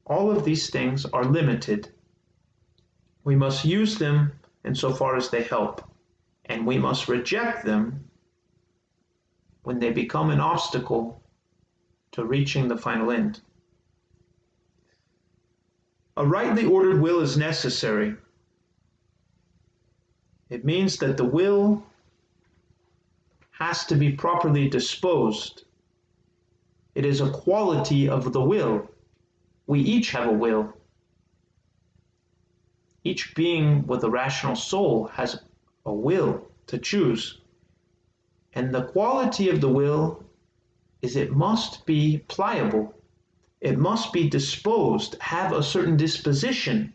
All 0.06 0.28
of 0.30 0.44
these 0.44 0.70
things 0.70 1.06
are 1.06 1.24
limited. 1.24 1.88
We 3.22 3.36
must 3.36 3.64
use 3.64 3.96
them 3.96 4.32
insofar 4.64 5.16
as 5.16 5.30
they 5.30 5.44
help, 5.44 5.88
and 6.46 6.66
we 6.66 6.78
must 6.78 7.06
reject 7.06 7.64
them 7.64 8.10
when 9.62 9.78
they 9.78 9.92
become 9.92 10.30
an 10.30 10.40
obstacle 10.40 11.22
to 12.10 12.24
reaching 12.24 12.66
the 12.66 12.76
final 12.76 13.12
end. 13.12 13.40
A 16.16 16.26
rightly 16.26 16.64
ordered 16.64 17.00
will 17.00 17.20
is 17.20 17.36
necessary 17.36 18.16
it 20.48 20.64
means 20.64 20.98
that 20.98 21.16
the 21.16 21.24
will 21.24 21.84
has 23.50 23.84
to 23.86 23.96
be 23.96 24.12
properly 24.12 24.68
disposed. 24.68 25.64
It 26.94 27.04
is 27.04 27.20
a 27.20 27.30
quality 27.30 28.08
of 28.08 28.32
the 28.32 28.40
will. 28.40 28.88
We 29.66 29.80
each 29.80 30.12
have 30.12 30.28
a 30.28 30.32
will. 30.32 30.72
Each 33.02 33.34
being 33.34 33.86
with 33.86 34.04
a 34.04 34.10
rational 34.10 34.56
soul 34.56 35.06
has 35.08 35.40
a 35.84 35.92
will 35.92 36.46
to 36.68 36.78
choose. 36.78 37.40
And 38.54 38.72
the 38.72 38.84
quality 38.84 39.48
of 39.48 39.60
the 39.60 39.68
will 39.68 40.24
is 41.02 41.16
it 41.16 41.32
must 41.32 41.86
be 41.86 42.18
pliable. 42.28 42.94
It 43.60 43.78
must 43.78 44.12
be 44.12 44.28
disposed, 44.28 45.16
have 45.20 45.52
a 45.52 45.62
certain 45.62 45.96
disposition. 45.96 46.92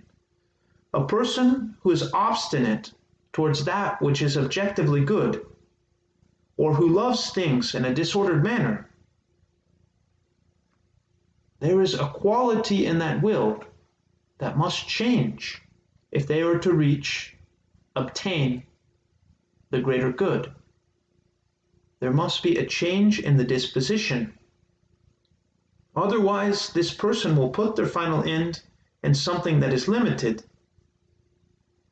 A 0.94 1.06
person 1.06 1.76
who 1.82 1.92
is 1.92 2.14
obstinate 2.14 2.94
towards 3.34 3.66
that 3.66 4.02
which 4.02 4.22
is 4.22 4.38
objectively 4.38 5.04
good, 5.04 5.46
or 6.58 6.76
who 6.76 6.90
loves 6.90 7.32
things 7.32 7.74
in 7.74 7.86
a 7.86 7.94
disordered 7.94 8.44
manner. 8.44 8.90
There 11.60 11.82
is 11.82 11.94
a 11.94 12.08
quality 12.10 12.86
in 12.86 13.00
that 13.00 13.22
will 13.22 13.64
that 14.40 14.58
must 14.58 14.88
change 14.88 15.62
if 16.12 16.28
they 16.28 16.42
are 16.42 16.58
to 16.60 16.74
reach, 16.74 17.36
obtain 17.96 18.64
the 19.70 19.82
greater 19.82 20.12
good. 20.12 20.52
There 22.00 22.12
must 22.12 22.44
be 22.44 22.58
a 22.58 22.66
change 22.66 23.20
in 23.20 23.38
the 23.38 23.44
disposition. 23.44 24.34
Otherwise, 25.96 26.70
this 26.74 26.94
person 26.94 27.36
will 27.36 27.50
put 27.50 27.76
their 27.76 27.86
final 27.86 28.24
end 28.24 28.62
in 29.04 29.14
something 29.14 29.60
that 29.60 29.74
is 29.74 29.88
limited 29.88 30.44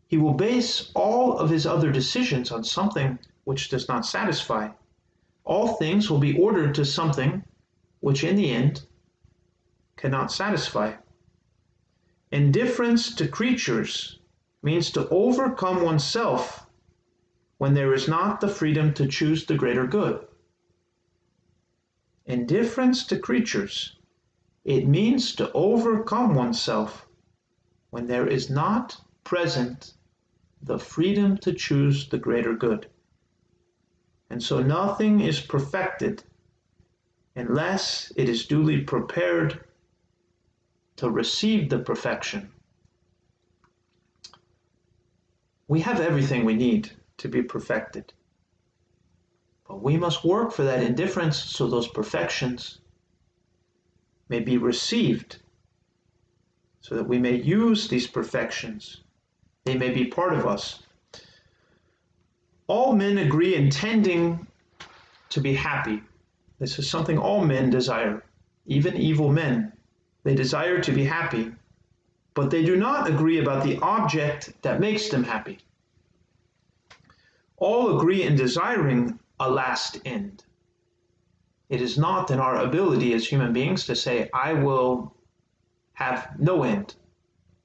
he 0.10 0.18
will 0.18 0.34
base 0.34 0.92
all 0.96 1.38
of 1.38 1.52
his 1.52 1.68
other 1.68 1.92
decisions 1.92 2.52
on 2.52 2.64
something 2.64 3.20
which 3.44 3.70
does 3.70 3.88
not 3.88 4.08
satisfy. 4.08 4.68
All 5.46 5.76
things 5.76 6.10
will 6.10 6.18
be 6.18 6.38
ordered 6.38 6.74
to 6.76 6.84
something 6.84 7.44
which 8.00 8.24
in 8.24 8.36
the 8.36 8.50
end 8.50 8.82
cannot 9.98 10.32
satisfy. 10.32 10.96
Indifference 12.32 13.14
to 13.16 13.28
creatures 13.28 14.18
means 14.64 14.90
to 14.92 15.08
overcome 15.10 15.84
oneself 15.84 16.66
when 17.60 17.76
there 17.76 17.94
is 17.94 18.08
not 18.08 18.42
the 18.42 18.50
freedom 18.50 18.94
to 18.96 19.08
choose 19.08 19.46
the 19.46 19.56
greater 19.56 19.86
good. 19.86 20.26
Indifference 22.30 23.08
to 23.08 23.18
creatures, 23.18 23.98
it 24.64 24.88
means 24.88 25.34
to 25.34 25.52
overcome 25.54 26.36
oneself 26.36 27.08
when 27.90 28.06
there 28.06 28.28
is 28.28 28.52
not 28.52 29.02
present 29.24 29.96
the 30.62 30.78
freedom 30.78 31.40
to 31.40 31.52
choose 31.52 32.08
the 32.08 32.20
greater 32.20 32.54
good. 32.54 32.88
And 34.30 34.44
so 34.44 34.62
nothing 34.62 35.22
is 35.22 35.42
perfected 35.42 36.22
unless 37.36 38.14
it 38.16 38.30
is 38.30 38.46
duly 38.46 38.82
prepared 38.82 39.66
to 40.98 41.10
receive 41.10 41.68
the 41.70 41.80
perfection. 41.80 42.52
We 45.68 45.80
have 45.80 46.00
everything 46.00 46.46
we 46.46 46.54
need 46.54 46.92
to 47.18 47.28
be 47.28 47.42
perfected. 47.42 48.14
But 49.70 49.84
we 49.84 49.98
must 49.98 50.26
work 50.26 50.52
for 50.52 50.64
that 50.64 50.82
indifference 50.82 51.38
so 51.38 51.68
those 51.68 51.88
perfections 51.88 52.80
may 54.28 54.40
be 54.40 54.58
received, 54.58 55.38
so 56.82 56.96
that 56.96 57.08
we 57.08 57.20
may 57.20 57.36
use 57.36 57.88
these 57.88 58.08
perfections. 58.08 59.02
They 59.66 59.78
may 59.78 59.92
be 59.92 60.06
part 60.06 60.34
of 60.34 60.48
us. 60.48 60.82
All 62.66 62.94
men 62.94 63.20
agree 63.20 63.56
in 63.56 63.70
tending 63.70 64.48
to 65.30 65.40
be 65.40 65.54
happy. 65.54 66.02
This 66.58 66.80
is 66.80 66.90
something 66.90 67.20
all 67.20 67.46
men 67.46 67.70
desire, 67.70 68.24
even 68.66 68.98
evil 68.98 69.32
men. 69.32 69.72
They 70.24 70.34
desire 70.34 70.82
to 70.82 70.92
be 70.92 71.06
happy, 71.06 71.52
but 72.34 72.50
they 72.50 72.66
do 72.66 72.76
not 72.76 73.08
agree 73.08 73.38
about 73.38 73.64
the 73.64 73.78
object 73.82 74.52
that 74.64 74.80
makes 74.80 75.10
them 75.10 75.24
happy. 75.24 75.60
All 77.58 77.98
agree 77.98 78.24
in 78.24 78.36
desiring 78.36 79.20
a 79.40 79.50
last 79.50 80.00
end. 80.06 80.44
It 81.70 81.82
is 81.82 81.98
not 81.98 82.32
in 82.32 82.40
our 82.40 82.58
ability 82.58 83.14
as 83.14 83.28
human 83.28 83.54
beings 83.54 83.86
to 83.86 83.96
say, 83.96 84.30
I 84.34 84.54
will 84.54 85.16
have 85.94 86.40
no 86.40 86.64
end. 86.64 86.96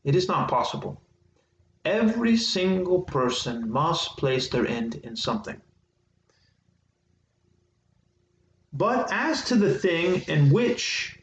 It 0.04 0.14
is 0.14 0.28
not 0.28 0.50
possible. 0.50 1.00
Every 1.84 2.36
single 2.36 3.02
person 3.02 3.70
must 3.70 4.16
place 4.16 4.48
their 4.48 4.66
end 4.66 4.96
in 4.96 5.16
something. 5.16 5.60
But 8.72 9.12
as 9.12 9.44
to 9.44 9.54
the 9.54 9.72
thing 9.72 10.22
in 10.28 10.50
which 10.50 11.18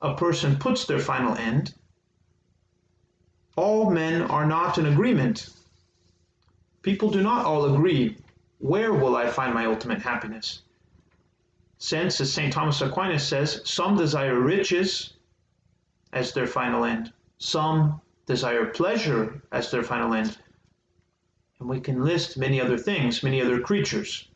a 0.00 0.14
person 0.14 0.56
puts 0.56 0.86
their 0.86 0.98
final 0.98 1.36
end, 1.36 1.74
all 3.56 3.90
men 3.90 4.22
are 4.22 4.46
not 4.46 4.78
in 4.78 4.86
agreement. 4.86 5.50
People 6.82 7.10
do 7.10 7.22
not 7.22 7.44
all 7.44 7.74
agree 7.74 8.16
where 8.58 8.92
will 8.92 9.16
I 9.16 9.28
find 9.28 9.52
my 9.52 9.66
ultimate 9.66 10.00
happiness? 10.00 10.62
Since, 11.78 12.20
as 12.20 12.32
St. 12.32 12.52
Thomas 12.52 12.80
Aquinas 12.80 13.26
says, 13.26 13.60
some 13.64 13.96
desire 13.96 14.38
riches 14.38 15.14
as 16.12 16.32
their 16.32 16.46
final 16.46 16.84
end, 16.84 17.12
some 17.38 18.00
desire 18.26 18.66
pleasure 18.66 19.42
as 19.52 19.70
their 19.70 19.82
final 19.82 20.14
end, 20.14 20.38
and 21.58 21.68
we 21.68 21.80
can 21.80 22.04
list 22.04 22.38
many 22.38 22.60
other 22.60 22.78
things, 22.78 23.22
many 23.22 23.42
other 23.42 23.60
creatures. 23.60 24.28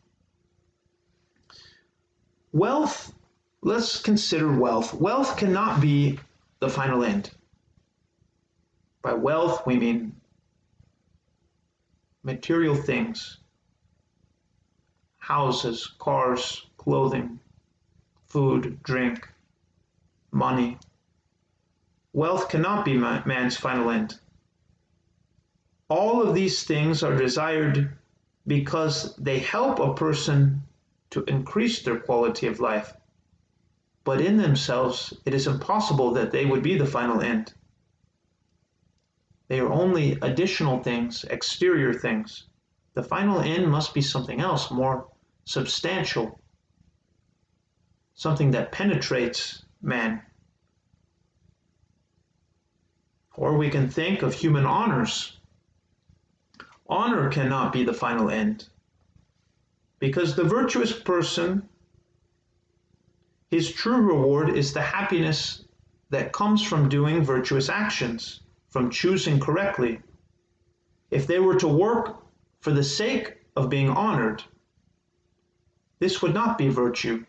Wealth, 2.53 3.15
let's 3.63 4.01
consider 4.01 4.53
wealth. 4.53 4.93
Wealth 4.95 5.37
cannot 5.37 5.81
be 5.81 6.19
the 6.61 6.69
final 6.69 7.05
end. 7.05 7.31
By 9.03 9.15
wealth, 9.15 9.67
we 9.67 9.79
mean 9.79 10.17
material 12.25 12.75
things 12.75 13.39
houses, 15.29 15.93
cars, 15.99 16.65
clothing, 16.79 17.39
food, 18.29 18.83
drink, 18.83 19.29
money. 20.33 20.79
Wealth 22.15 22.49
cannot 22.49 22.83
be 22.87 22.95
man's 22.95 23.55
final 23.55 23.91
end. 23.91 24.19
All 25.91 26.23
of 26.23 26.35
these 26.35 26.65
things 26.65 27.03
are 27.03 27.15
desired 27.15 27.95
because 28.47 29.15
they 29.17 29.39
help 29.41 29.79
a 29.79 29.93
person 29.93 30.63
to 31.11 31.25
increase 31.25 31.83
their 31.83 32.01
quality 32.01 32.47
of 32.47 32.59
life. 32.59 32.95
But 34.05 34.23
in 34.23 34.39
themselves, 34.39 35.13
it 35.27 35.35
is 35.35 35.47
impossible 35.47 36.13
that 36.13 36.31
they 36.31 36.47
would 36.47 36.63
be 36.63 36.79
the 36.79 36.87
final 36.87 37.21
end. 37.21 37.53
They 39.49 39.61
are 39.61 39.71
only 39.71 40.13
additional 40.23 40.83
things, 40.83 41.25
exterior 41.25 41.93
things. 41.93 42.45
The 42.95 43.03
final 43.03 43.41
end 43.41 43.71
must 43.71 43.93
be 43.93 44.01
something 44.01 44.41
else, 44.41 44.71
more 44.71 45.07
substantial, 45.49 46.39
something 48.15 48.51
that 48.51 48.71
penetrates 48.71 49.65
man. 49.81 50.21
Or 53.35 53.57
we 53.57 53.71
can 53.71 53.89
think 53.89 54.21
of 54.21 54.35
human 54.35 54.67
honors. 54.67 55.39
Honor 56.87 57.31
cannot 57.31 57.73
be 57.73 57.83
the 57.83 57.95
final 57.95 58.29
end 58.29 58.69
because 59.99 60.37
the 60.37 60.45
virtuous 60.45 60.93
person, 60.93 61.67
his 63.51 63.73
true 63.73 64.03
reward 64.03 64.51
is 64.51 64.75
the 64.75 64.83
happiness 64.83 65.65
that 66.11 66.35
comes 66.35 66.63
from 66.63 66.91
doing 66.91 67.25
virtuous 67.25 67.71
actions, 67.71 68.41
from 68.69 68.91
choosing 68.91 69.41
correctly. 69.41 70.03
If 71.11 71.27
they 71.27 71.39
were 71.39 71.57
to 71.57 71.69
work 71.69 72.23
for 72.61 72.71
the 72.71 72.85
sake 72.85 73.39
of 73.57 73.71
being 73.71 73.89
honored, 73.89 74.45
this 75.99 76.23
would 76.23 76.35
not 76.35 76.59
be 76.59 76.69
virtue, 76.69 77.25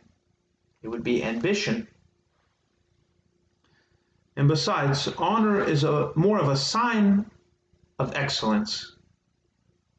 it 0.82 0.88
would 0.88 1.03
be 1.03 1.23
ambition. 1.23 1.88
And 4.36 4.47
besides, 4.47 5.08
honor 5.17 5.63
is 5.63 5.84
a 5.84 6.12
more 6.15 6.39
of 6.39 6.47
a 6.47 6.55
sign 6.55 7.29
of 7.99 8.15
excellence 8.15 8.95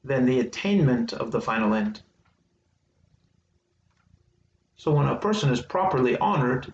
than 0.03 0.25
the 0.25 0.41
attainment 0.41 1.13
of 1.13 1.31
the 1.31 1.41
final 1.41 1.75
end. 1.75 2.01
So 4.77 4.93
when 4.93 5.09
a 5.09 5.17
person 5.17 5.51
is 5.51 5.61
properly 5.61 6.17
honored, 6.17 6.73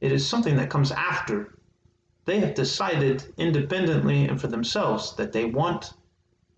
it 0.00 0.10
is 0.10 0.26
something 0.26 0.56
that 0.56 0.70
comes 0.70 0.90
after. 0.90 1.56
They 2.24 2.40
have 2.40 2.54
decided 2.54 3.32
independently 3.36 4.26
and 4.26 4.40
for 4.40 4.48
themselves 4.48 5.14
that 5.14 5.32
they 5.32 5.44
want 5.44 5.92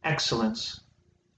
excellence. 0.04 0.80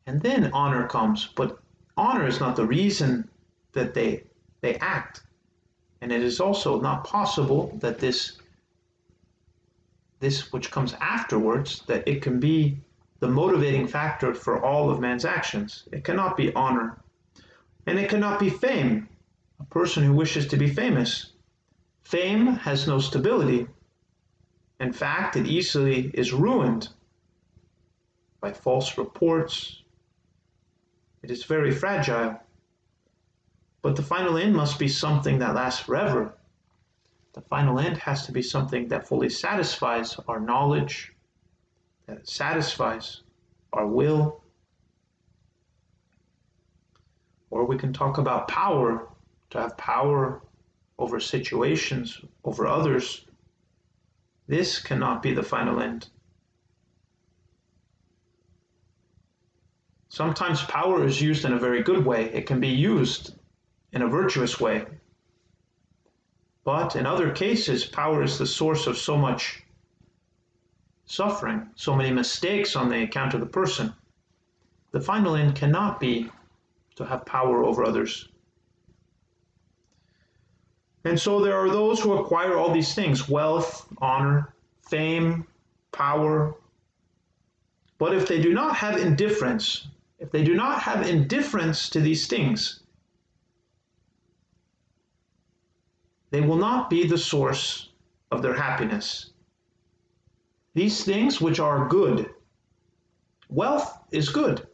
And 0.07 0.22
then 0.22 0.52
honor 0.52 0.87
comes, 0.87 1.29
but 1.35 1.59
honor 1.96 2.26
is 2.26 2.40
not 2.40 2.56
the 2.56 2.66
reason 2.66 3.28
that 3.72 3.94
they 3.94 4.24
they 4.61 4.76
act. 4.76 5.22
And 6.00 6.12
it 6.12 6.22
is 6.22 6.40
also 6.40 6.80
not 6.80 7.04
possible 7.04 7.76
that 7.80 7.98
this 7.98 8.38
this 10.20 10.52
which 10.52 10.70
comes 10.70 10.94
afterwards 11.00 11.82
that 11.87 12.06
it 12.09 12.22
can 12.22 12.40
be 12.40 12.78
the 13.20 13.28
motivating 13.28 13.87
factor 13.87 14.35
for 14.35 14.64
all 14.64 14.90
of 14.90 15.00
man's 15.00 15.24
actions. 15.24 15.85
It 15.92 16.04
cannot 16.04 16.37
be 16.37 16.54
honor. 16.54 16.98
And 17.87 17.98
it 17.98 18.11
cannot 18.11 18.38
be 18.38 18.50
fame. 18.50 19.09
A 19.61 19.64
person 19.64 20.02
who 20.02 20.12
wishes 20.12 20.46
to 20.48 20.56
be 20.56 20.68
famous. 20.68 21.32
Fame 22.02 22.46
has 22.46 22.87
no 22.87 22.98
stability. 22.98 23.66
In 24.80 24.92
fact 24.92 25.37
it 25.37 25.46
easily 25.46 26.11
is 26.12 26.32
ruined 26.32 26.88
by 28.40 28.52
false 28.52 28.98
reports 28.98 29.82
it 31.26 31.32
is 31.32 31.42
very 31.42 31.72
fragile. 31.72 32.38
But 33.82 33.96
the 33.96 34.02
final 34.02 34.36
end 34.36 34.54
must 34.54 34.78
be 34.78 34.86
something 34.86 35.40
that 35.40 35.56
lasts 35.56 35.80
forever. 35.80 36.38
The 37.32 37.40
final 37.40 37.80
end 37.80 37.96
has 37.98 38.26
to 38.26 38.32
be 38.32 38.42
something 38.42 38.86
that 38.88 39.08
fully 39.08 39.28
satisfies 39.28 40.16
our 40.28 40.38
knowledge, 40.38 41.12
that 42.06 42.28
satisfies 42.28 43.22
our 43.72 43.88
will. 43.88 44.44
Or 47.50 47.64
we 47.64 47.76
can 47.76 47.92
talk 47.92 48.18
about 48.18 48.46
power, 48.46 49.08
to 49.50 49.60
have 49.60 49.76
power 49.76 50.42
over 50.96 51.18
situations, 51.18 52.20
over 52.44 52.68
others. 52.68 53.26
This 54.46 54.78
cannot 54.80 55.22
be 55.22 55.34
the 55.34 55.42
final 55.42 55.80
end. 55.80 56.08
Sometimes 60.16 60.62
power 60.62 61.05
is 61.05 61.20
used 61.20 61.44
in 61.44 61.52
a 61.52 61.59
very 61.59 61.83
good 61.83 62.07
way. 62.07 62.31
It 62.33 62.46
can 62.46 62.59
be 62.59 62.68
used 62.68 63.35
in 63.92 64.00
a 64.00 64.09
virtuous 64.09 64.59
way. 64.59 64.87
But 66.64 66.96
in 66.96 67.05
other 67.05 67.33
cases, 67.33 67.85
power 67.85 68.22
is 68.22 68.38
the 68.38 68.46
source 68.46 68.87
of 68.87 68.96
so 68.96 69.18
much 69.18 69.62
suffering, 71.05 71.68
so 71.74 71.94
many 71.94 72.11
mistakes 72.12 72.76
on 72.76 72.88
the 72.88 73.02
account 73.02 73.35
of 73.35 73.40
the 73.40 73.52
person. 73.61 73.92
The 74.92 75.02
final 75.02 75.37
end 75.37 75.55
cannot 75.55 76.00
be 76.00 76.31
to 76.94 77.05
have 77.05 77.26
power 77.26 77.62
over 77.62 77.85
others. 77.85 78.26
And 81.05 81.20
so 81.20 81.44
there 81.44 81.59
are 81.59 81.68
those 81.68 82.00
who 82.00 82.14
acquire 82.14 82.57
all 82.57 82.72
these 82.72 82.94
things 82.94 83.29
wealth, 83.29 83.87
honor, 83.98 84.55
fame, 84.81 85.46
power. 85.92 86.55
But 87.98 88.14
if 88.14 88.26
they 88.26 88.40
do 88.40 88.55
not 88.55 88.76
have 88.76 88.96
indifference 88.96 89.88
if 90.18 90.31
they 90.31 90.42
do 90.42 90.55
not 90.55 90.81
have 90.83 91.07
indifference 91.07 91.90
to 91.90 92.00
these 92.00 92.26
things, 92.26 92.81
they 96.31 96.40
will 96.40 96.57
not 96.57 96.90
be 96.90 97.07
the 97.07 97.18
source 97.18 97.90
of 98.31 98.42
their 98.42 98.55
happiness. 98.55 99.31
These 100.74 101.05
things 101.05 101.40
which 101.40 101.61
are 101.61 101.88
good, 101.88 102.31
wealth 103.48 103.98
is 104.11 104.29
good, 104.29 104.66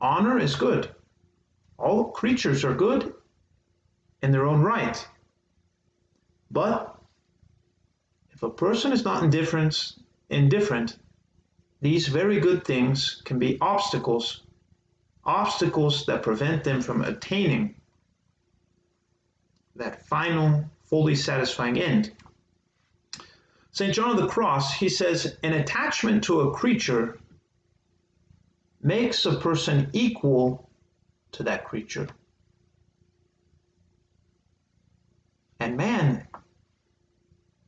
honor 0.00 0.38
is 0.38 0.54
good, 0.54 0.94
all 1.78 2.10
creatures 2.12 2.64
are 2.64 2.74
good 2.74 3.14
in 4.22 4.30
their 4.30 4.46
own 4.46 4.62
right. 4.62 5.06
But 6.50 6.98
if 8.30 8.42
a 8.42 8.50
person 8.50 8.92
is 8.92 9.04
not 9.04 9.24
indifferent, 9.24 9.96
indifferent, 10.30 10.98
these 11.84 12.08
very 12.08 12.40
good 12.40 12.64
things 12.64 13.20
can 13.26 13.38
be 13.38 13.58
obstacles, 13.60 14.44
obstacles 15.22 16.06
that 16.06 16.22
prevent 16.22 16.64
them 16.64 16.80
from 16.80 17.04
attaining 17.04 17.74
that 19.76 20.06
final, 20.06 20.64
fully 20.84 21.14
satisfying 21.14 21.78
end. 21.78 22.10
St. 23.72 23.92
John 23.92 24.12
of 24.12 24.16
the 24.16 24.28
Cross, 24.28 24.72
he 24.72 24.88
says, 24.88 25.36
an 25.42 25.52
attachment 25.52 26.24
to 26.24 26.40
a 26.40 26.54
creature 26.54 27.18
makes 28.80 29.26
a 29.26 29.36
person 29.36 29.90
equal 29.92 30.70
to 31.32 31.42
that 31.42 31.66
creature. 31.66 32.08
And 35.60 35.76
man, 35.76 36.26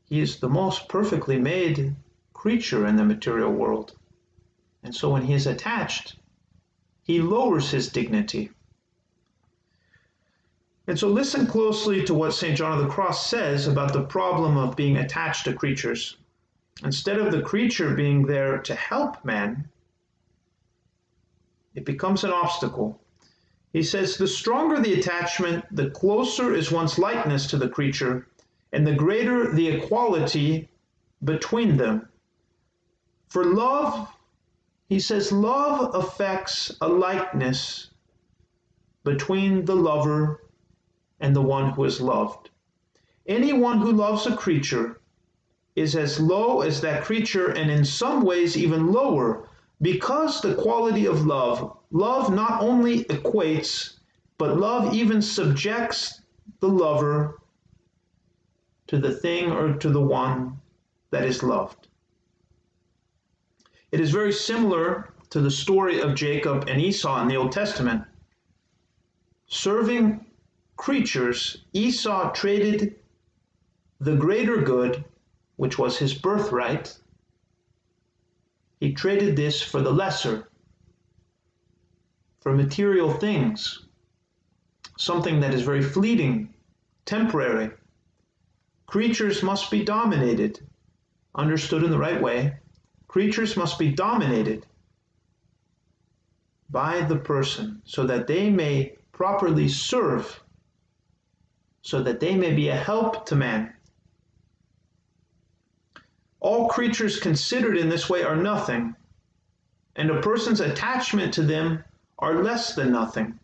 he 0.06 0.20
is 0.20 0.38
the 0.38 0.48
most 0.48 0.88
perfectly 0.88 1.38
made 1.38 1.94
creature 2.32 2.86
in 2.86 2.96
the 2.96 3.04
material 3.04 3.52
world. 3.52 3.92
And 4.86 4.94
so 4.94 5.10
when 5.10 5.22
he 5.22 5.34
is 5.34 5.48
attached, 5.48 6.14
he 7.02 7.20
lowers 7.20 7.72
his 7.72 7.88
dignity. 7.88 8.52
And 10.86 10.96
so 10.96 11.08
listen 11.08 11.48
closely 11.48 12.04
to 12.04 12.14
what 12.14 12.34
St. 12.34 12.56
John 12.56 12.78
of 12.78 12.84
the 12.84 12.92
Cross 12.92 13.28
says 13.28 13.66
about 13.66 13.92
the 13.92 14.04
problem 14.04 14.56
of 14.56 14.76
being 14.76 14.98
attached 14.98 15.44
to 15.46 15.54
creatures. 15.54 16.18
Instead 16.84 17.18
of 17.18 17.32
the 17.32 17.42
creature 17.42 17.96
being 17.96 18.26
there 18.26 18.58
to 18.58 18.76
help 18.76 19.24
man, 19.24 19.68
it 21.74 21.84
becomes 21.84 22.22
an 22.22 22.30
obstacle. 22.30 23.02
He 23.72 23.82
says, 23.82 24.16
the 24.16 24.28
stronger 24.28 24.80
the 24.80 25.00
attachment, 25.00 25.64
the 25.72 25.90
closer 25.90 26.54
is 26.54 26.70
one's 26.70 26.96
likeness 26.96 27.48
to 27.48 27.56
the 27.56 27.68
creature, 27.68 28.28
and 28.72 28.86
the 28.86 28.94
greater 28.94 29.52
the 29.52 29.66
equality 29.66 30.68
between 31.24 31.76
them. 31.76 32.08
For 33.28 33.44
love, 33.44 34.12
he 34.88 35.00
says, 35.00 35.32
love 35.32 35.94
affects 35.94 36.76
a 36.80 36.88
likeness 36.88 37.90
between 39.04 39.64
the 39.64 39.74
lover 39.74 40.42
and 41.20 41.34
the 41.34 41.42
one 41.42 41.72
who 41.72 41.84
is 41.84 42.00
loved. 42.00 42.50
Anyone 43.26 43.78
who 43.78 43.92
loves 43.92 44.26
a 44.26 44.36
creature 44.36 45.00
is 45.74 45.96
as 45.96 46.20
low 46.20 46.60
as 46.60 46.80
that 46.80 47.04
creature 47.04 47.50
and 47.50 47.70
in 47.70 47.84
some 47.84 48.22
ways 48.22 48.56
even 48.56 48.92
lower 48.92 49.48
because 49.82 50.40
the 50.40 50.54
quality 50.54 51.06
of 51.06 51.26
love, 51.26 51.76
love 51.90 52.32
not 52.32 52.62
only 52.62 53.04
equates, 53.04 53.98
but 54.38 54.56
love 54.56 54.94
even 54.94 55.20
subjects 55.20 56.22
the 56.60 56.68
lover 56.68 57.40
to 58.86 58.98
the 58.98 59.12
thing 59.12 59.50
or 59.50 59.74
to 59.74 59.90
the 59.90 60.00
one 60.00 60.60
that 61.10 61.24
is 61.24 61.42
loved. 61.42 61.88
It 63.92 64.00
is 64.00 64.10
very 64.10 64.32
similar 64.32 65.12
to 65.30 65.40
the 65.40 65.50
story 65.50 66.00
of 66.00 66.14
Jacob 66.14 66.68
and 66.68 66.80
Esau 66.80 67.20
in 67.22 67.28
the 67.28 67.36
Old 67.36 67.52
Testament. 67.52 68.04
Serving 69.46 70.26
creatures, 70.76 71.64
Esau 71.72 72.32
traded 72.32 72.96
the 74.00 74.16
greater 74.16 74.60
good, 74.60 75.04
which 75.56 75.78
was 75.78 75.98
his 75.98 76.14
birthright, 76.14 76.96
he 78.80 78.92
traded 78.92 79.36
this 79.36 79.62
for 79.62 79.80
the 79.80 79.92
lesser, 79.92 80.48
for 82.40 82.52
material 82.52 83.12
things, 83.12 83.86
something 84.98 85.40
that 85.40 85.54
is 85.54 85.62
very 85.62 85.82
fleeting, 85.82 86.52
temporary. 87.06 87.70
Creatures 88.86 89.42
must 89.42 89.70
be 89.70 89.82
dominated, 89.82 90.60
understood 91.34 91.84
in 91.84 91.90
the 91.90 91.98
right 91.98 92.20
way. 92.20 92.58
Creatures 93.16 93.56
must 93.56 93.78
be 93.78 93.90
dominated 93.90 94.66
by 96.68 97.00
the 97.00 97.16
person 97.16 97.80
so 97.86 98.04
that 98.04 98.26
they 98.26 98.50
may 98.50 98.94
properly 99.10 99.70
serve 99.70 100.42
so 101.80 102.02
that 102.02 102.20
they 102.20 102.34
may 102.34 102.52
be 102.52 102.68
a 102.68 102.76
help 102.76 103.24
to 103.24 103.34
man. 103.34 103.72
All 106.40 106.68
creatures 106.68 107.18
considered 107.18 107.78
in 107.78 107.88
this 107.88 108.10
way 108.10 108.22
are 108.22 108.36
nothing, 108.36 108.94
and 109.96 110.10
a 110.10 110.20
person's 110.20 110.60
attachment 110.60 111.32
to 111.32 111.42
them 111.42 111.82
are 112.18 112.42
less 112.42 112.74
than 112.74 112.92
nothing, 112.92 113.38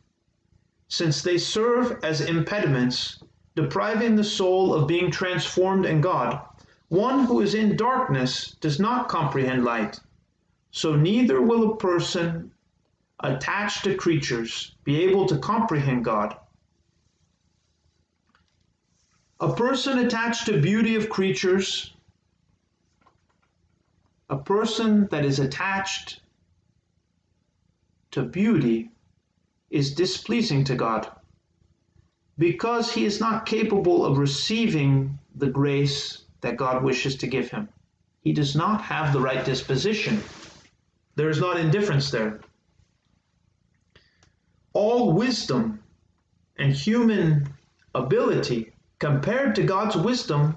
since 0.88 1.22
they 1.22 1.38
serve 1.38 1.98
as 2.04 2.20
impediments, 2.20 3.22
depriving 3.54 4.16
the 4.16 4.22
soul 4.38 4.74
of 4.74 4.86
being 4.86 5.10
transformed 5.10 5.86
in 5.86 6.02
God. 6.02 6.46
One 6.92 7.24
who 7.24 7.40
is 7.40 7.54
in 7.54 7.74
darkness 7.74 8.54
does 8.60 8.78
not 8.78 9.08
comprehend 9.08 9.64
light, 9.64 9.98
so 10.72 10.94
neither 10.94 11.40
will 11.40 11.72
a 11.72 11.76
person 11.76 12.52
attached 13.20 13.84
to 13.84 13.94
creatures 13.94 14.74
be 14.84 15.02
able 15.02 15.24
to 15.28 15.38
comprehend 15.38 16.04
God. 16.04 16.36
A 19.40 19.54
person 19.54 20.00
attached 20.00 20.44
to 20.44 20.60
beauty 20.60 20.94
of 20.94 21.08
creatures, 21.08 21.94
a 24.28 24.36
person 24.36 25.06
that 25.06 25.24
is 25.24 25.38
attached 25.38 26.20
to 28.10 28.22
beauty 28.22 28.90
is 29.70 29.94
displeasing 29.94 30.62
to 30.64 30.74
God 30.74 31.10
because 32.36 32.92
he 32.92 33.06
is 33.06 33.18
not 33.18 33.46
capable 33.46 34.04
of 34.04 34.18
receiving 34.18 35.18
the 35.34 35.48
grace 35.48 36.21
that 36.42 36.56
God 36.56 36.84
wishes 36.84 37.16
to 37.16 37.26
give 37.26 37.50
him. 37.50 37.68
He 38.20 38.32
does 38.32 38.54
not 38.54 38.82
have 38.82 39.12
the 39.12 39.20
right 39.20 39.44
disposition. 39.44 40.22
There 41.16 41.30
is 41.30 41.40
not 41.40 41.58
indifference 41.58 42.10
there. 42.10 42.40
All 44.72 45.12
wisdom 45.12 45.82
and 46.56 46.72
human 46.72 47.52
ability 47.94 48.72
compared 48.98 49.54
to 49.56 49.62
God's 49.62 49.96
wisdom 49.96 50.56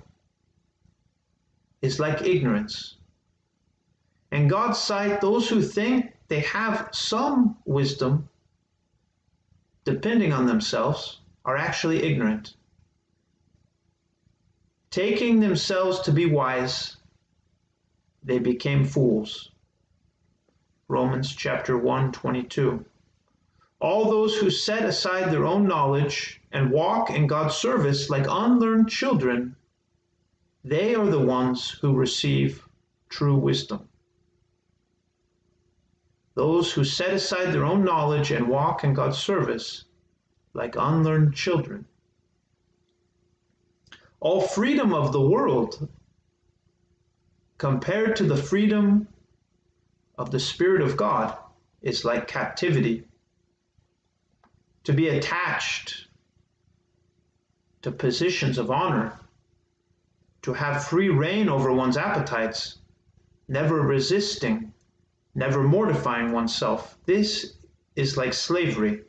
is 1.81 1.99
like 1.99 2.21
ignorance. 2.21 2.97
In 4.31 4.47
God's 4.47 4.79
sight, 4.79 5.21
those 5.21 5.49
who 5.49 5.61
think 5.61 6.13
they 6.27 6.41
have 6.41 6.89
some 6.91 7.57
wisdom, 7.65 8.27
depending 9.83 10.33
on 10.33 10.45
themselves, 10.45 11.19
are 11.43 11.57
actually 11.57 12.03
ignorant. 12.03 12.55
Taking 14.95 15.41
themselves 15.41 15.99
to 16.03 16.13
be 16.13 16.25
wise, 16.25 16.95
they 18.23 18.39
became 18.39 18.85
fools. 18.85 19.51
Romans 20.87 21.35
chapter 21.35 21.77
1 21.77 22.13
22. 22.13 22.85
All 23.81 24.05
those 24.05 24.37
who 24.37 24.49
set 24.49 24.85
aside 24.85 25.33
their 25.33 25.43
own 25.43 25.67
knowledge 25.67 26.39
and 26.53 26.71
walk 26.71 27.09
in 27.09 27.27
God's 27.27 27.55
service 27.55 28.09
like 28.09 28.25
unlearned 28.29 28.87
children, 28.87 29.57
they 30.63 30.95
are 30.95 31.07
the 31.07 31.19
ones 31.19 31.71
who 31.71 31.93
receive 31.93 32.65
true 33.09 33.35
wisdom. 33.35 33.89
Those 36.35 36.71
who 36.71 36.85
set 36.85 37.13
aside 37.13 37.51
their 37.51 37.65
own 37.65 37.83
knowledge 37.83 38.31
and 38.31 38.47
walk 38.47 38.85
in 38.85 38.93
God's 38.93 39.17
service 39.17 39.83
like 40.53 40.77
unlearned 40.77 41.35
children. 41.35 41.85
All 44.25 44.41
freedom 44.41 44.91
of 44.91 45.11
the 45.11 45.21
world 45.21 45.87
compared 47.59 48.15
to 48.15 48.23
the 48.23 48.35
freedom 48.35 49.07
of 50.17 50.31
the 50.31 50.39
Spirit 50.39 50.81
of 50.81 50.97
God 50.97 51.37
is 51.83 52.03
like 52.03 52.27
captivity. 52.27 53.03
To 54.85 54.93
be 54.93 55.09
attached 55.09 56.07
to 57.83 57.91
positions 57.91 58.57
of 58.57 58.71
honor, 58.71 59.13
to 60.41 60.53
have 60.53 60.87
free 60.87 61.09
rein 61.09 61.47
over 61.47 61.71
one's 61.71 61.95
appetites, 61.95 62.79
never 63.47 63.79
resisting, 63.81 64.73
never 65.35 65.61
mortifying 65.61 66.31
oneself. 66.31 66.97
This 67.05 67.57
is 67.95 68.17
like 68.17 68.33
slavery, 68.33 69.03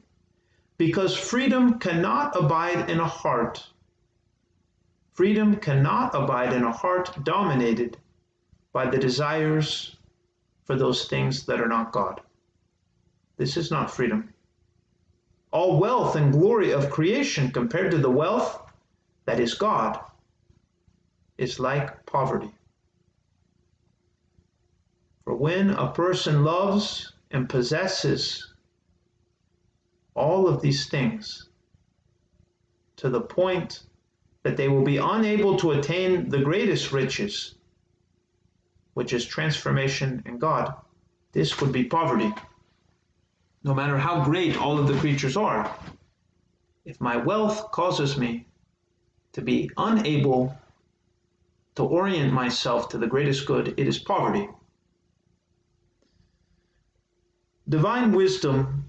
because 0.77 1.17
freedom 1.17 1.79
cannot 1.79 2.39
abide 2.39 2.91
in 2.91 3.01
a 3.01 3.09
heart. 3.09 3.67
Freedom 5.17 5.57
cannot 5.57 6.15
abide 6.15 6.53
in 6.53 6.63
a 6.63 6.71
heart 6.71 7.25
dominated 7.25 7.97
by 8.75 8.85
the 8.91 8.99
desires 8.99 9.97
for 10.65 10.77
those 10.77 11.09
things 11.09 11.47
that 11.47 11.59
are 11.59 11.69
not 11.69 11.91
God. 11.91 12.21
This 13.39 13.57
is 13.57 13.71
not 13.71 13.91
freedom. 13.91 14.35
All 15.53 15.81
wealth 15.81 16.17
and 16.17 16.35
glory 16.35 16.71
of 16.71 16.91
creation 16.91 17.51
compared 17.51 17.93
to 17.93 17.97
the 17.99 18.11
wealth 18.11 18.61
that 19.25 19.41
is 19.41 19.55
God, 19.55 19.99
is 21.39 21.59
like 21.59 22.05
poverty. 22.05 22.53
For 25.25 25.35
when 25.35 25.71
a 25.71 25.93
person 25.93 26.45
loves 26.45 27.15
and 27.31 27.49
possesses 27.49 28.53
all 30.15 30.47
of 30.47 30.61
these 30.61 30.91
things, 30.91 31.49
to 32.97 33.09
the 33.09 33.23
point 33.23 33.86
that 34.47 34.57
they 34.57 34.69
will 34.69 34.85
be 34.85 34.99
unable 34.99 35.57
to 35.57 35.73
attain 35.73 36.29
the 36.29 36.39
greatest 36.39 36.93
riches, 36.93 37.57
which 38.95 39.13
is 39.13 39.25
transformation 39.25 40.23
in 40.25 40.39
God. 40.39 40.73
This 41.33 41.61
would 41.61 41.73
be 41.73 41.83
poverty. 41.83 42.33
No 43.65 43.75
matter 43.75 43.99
how 43.99 44.23
great 44.23 44.57
all 44.57 44.79
of 44.79 44.87
the 44.87 44.97
creatures 45.01 45.37
are, 45.37 45.69
if 46.85 47.01
my 47.01 47.17
wealth 47.17 47.73
causes 47.73 48.17
me 48.17 48.47
to 49.33 49.43
be 49.43 49.69
unable 49.79 50.57
to 51.75 51.83
orient 51.83 52.33
myself 52.33 52.89
to 52.91 52.99
the 52.99 53.09
greatest 53.09 53.47
good, 53.47 53.75
it 53.77 53.89
is 53.89 53.99
poverty. 53.99 54.49
Divine 57.69 58.13
wisdom, 58.13 58.89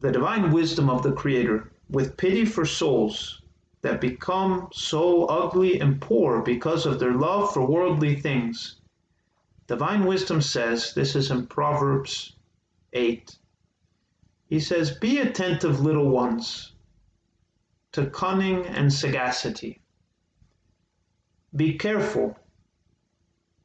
the 0.00 0.10
divine 0.10 0.50
wisdom 0.50 0.90
of 0.90 1.04
the 1.04 1.12
Creator, 1.12 1.70
with 1.88 2.16
pity 2.16 2.44
for 2.44 2.66
souls 2.66 3.40
that 3.80 4.00
become 4.00 4.68
so 4.72 5.26
ugly 5.26 5.80
and 5.80 6.00
poor 6.00 6.42
because 6.42 6.84
of 6.84 6.98
their 6.98 7.12
love 7.12 7.52
for 7.52 7.66
worldly 7.66 8.16
things. 8.20 8.76
Divine 9.66 10.04
wisdom 10.04 10.40
says, 10.42 10.94
this 10.94 11.14
is 11.14 11.30
in 11.30 11.46
Proverbs 11.46 12.34
8. 12.92 13.38
He 14.46 14.58
says, 14.58 14.98
Be 14.98 15.18
attentive, 15.18 15.80
little 15.80 16.08
ones, 16.08 16.72
to 17.92 18.06
cunning 18.10 18.66
and 18.66 18.92
sagacity. 18.92 19.80
Be 21.54 21.78
careful. 21.78 22.36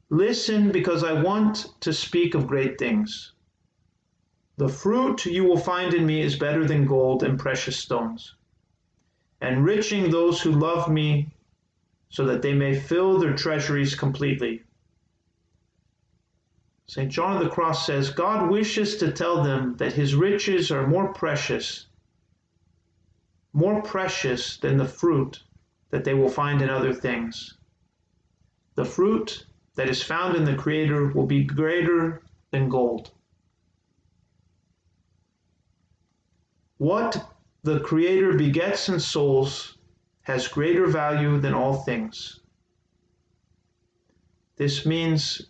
Listen 0.10 0.71
because 0.71 1.04
I 1.04 1.13
want 1.13 1.69
to 1.82 1.91
speak 1.91 2.36
of 2.36 2.47
great 2.47 2.78
things. 2.78 3.32
The 4.58 4.69
fruit 4.69 5.26
you 5.26 5.45
will 5.45 5.58
find 5.58 5.93
in 5.93 6.06
me 6.06 6.21
is 6.21 6.38
better 6.38 6.65
than 6.65 6.86
gold 6.86 7.23
and 7.23 7.39
precious 7.39 7.78
stones 7.78 8.36
enriching 9.43 10.10
those 10.10 10.41
who 10.41 10.51
love 10.51 10.89
me 10.89 11.29
so 12.10 12.25
that 12.25 12.41
they 12.41 12.53
may 12.53 12.79
fill 12.79 13.19
their 13.19 13.36
treasuries 13.36 13.95
completely. 13.95 14.63
St. 16.88 17.12
John 17.12 17.38
of 17.38 17.43
the 17.43 17.49
Cross 17.49 17.86
says, 17.86 18.12
God 18.12 18.49
wishes 18.49 18.97
to 18.97 19.12
tell 19.12 19.43
them 19.43 19.75
that 19.77 19.93
his 19.93 20.15
riches 20.15 20.71
are 20.71 20.86
more 20.88 21.13
precious, 21.13 21.88
more 23.51 23.82
precious 23.82 24.58
than 24.58 24.77
the 24.77 24.86
fruit 24.86 25.41
that 25.89 26.03
they 26.03 26.13
will 26.13 26.29
find 26.29 26.62
in 26.62 26.69
other 26.69 26.93
things. 26.93 27.58
The 28.75 28.86
fruit 28.86 29.45
that 29.75 29.89
is 29.89 30.03
found 30.03 30.36
in 30.36 30.45
the 30.45 30.56
Creator 30.56 31.08
will 31.13 31.25
be 31.25 31.43
greater 31.43 32.21
than 32.51 32.69
gold. 32.69 33.12
What 36.77 37.33
the 37.63 37.80
Creator 37.80 38.34
begets 38.34 38.89
in 38.89 38.99
souls 38.99 39.78
has 40.23 40.47
greater 40.47 40.86
value 40.86 41.39
than 41.39 41.54
all 41.54 41.76
things. 41.76 42.41
This 44.58 44.86
means 44.86 45.41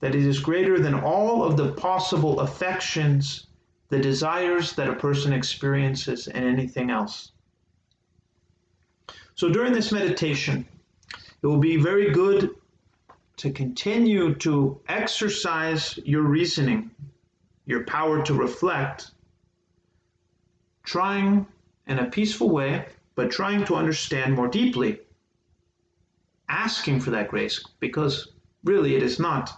that 0.00 0.14
it 0.14 0.26
is 0.26 0.40
greater 0.40 0.78
than 0.78 0.94
all 0.94 1.44
of 1.44 1.56
the 1.56 1.72
possible 1.72 2.40
affections, 2.40 3.46
the 3.88 3.98
desires 3.98 4.72
that 4.72 4.88
a 4.88 4.96
person 4.96 5.32
experiences, 5.32 6.28
and 6.28 6.44
anything 6.44 6.90
else. 6.90 7.32
So 9.34 9.50
during 9.50 9.72
this 9.72 9.92
meditation, 9.92 10.66
it 11.42 11.46
will 11.46 11.58
be 11.58 11.76
very 11.76 12.10
good 12.10 12.50
to 13.36 13.50
continue 13.50 14.34
to 14.36 14.80
exercise 14.88 15.98
your 16.04 16.22
reasoning, 16.22 16.90
your 17.66 17.84
power 17.84 18.22
to 18.24 18.34
reflect, 18.34 19.10
trying 20.84 21.46
in 21.86 21.98
a 21.98 22.10
peaceful 22.10 22.50
way, 22.50 22.86
but 23.14 23.30
trying 23.30 23.64
to 23.64 23.74
understand 23.74 24.34
more 24.34 24.48
deeply, 24.48 25.00
asking 26.48 27.00
for 27.00 27.10
that 27.10 27.28
grace, 27.28 27.64
because 27.80 28.32
really 28.62 28.94
it 28.94 29.02
is 29.02 29.18
not. 29.18 29.50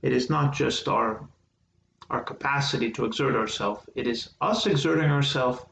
It 0.00 0.12
is 0.12 0.30
not 0.30 0.54
just 0.54 0.88
our 0.88 1.28
our 2.10 2.22
capacity 2.22 2.90
to 2.90 3.06
exert 3.06 3.34
ourselves. 3.34 3.88
It 3.94 4.06
is 4.06 4.30
us 4.40 4.66
exerting 4.66 5.10
ourselves 5.10 5.64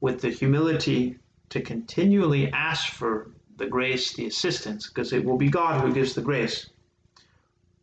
with 0.00 0.20
the 0.20 0.28
humility 0.28 1.18
to 1.48 1.60
continually 1.62 2.52
ask 2.52 2.92
for 2.92 3.30
the 3.56 3.66
grace, 3.66 4.12
the 4.12 4.26
assistance, 4.26 4.88
because 4.88 5.12
it 5.12 5.24
will 5.24 5.38
be 5.38 5.48
God 5.48 5.80
who 5.80 5.94
gives 5.94 6.14
the 6.14 6.20
grace. 6.20 6.68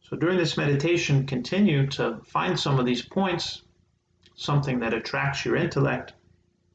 So 0.02 0.16
during 0.16 0.38
this 0.38 0.58
meditation, 0.58 1.26
continue 1.26 1.88
to 1.88 2.20
find 2.24 2.60
some 2.60 2.80
of 2.80 2.86
these 2.86 3.02
points 3.02 3.64
something 4.38 4.80
that 4.80 4.94
attracts 4.94 5.44
your 5.44 5.58
intellect 5.58 6.14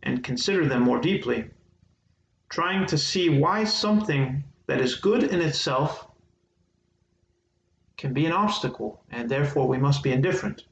and 0.02 0.22
consider 0.22 0.68
them 0.68 0.82
more 0.82 1.00
deeply, 1.00 1.48
trying 2.50 2.84
to 2.86 2.98
see 2.98 3.28
why 3.30 3.64
something 3.64 4.44
that 4.66 4.80
is 4.80 4.96
good 4.96 5.22
in 5.22 5.40
itself 5.40 6.08
can 7.96 8.12
be 8.12 8.26
an 8.26 8.32
obstacle, 8.32 9.02
and 9.10 9.30
therefore 9.30 9.68
we 9.68 9.78
must 9.78 10.02
be 10.02 10.12
indifferent. 10.12 10.64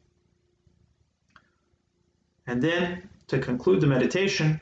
And 2.47 2.61
then, 2.61 3.09
to 3.29 3.39
conclude 3.39 3.81
the 3.81 3.87
meditation, 3.87 4.61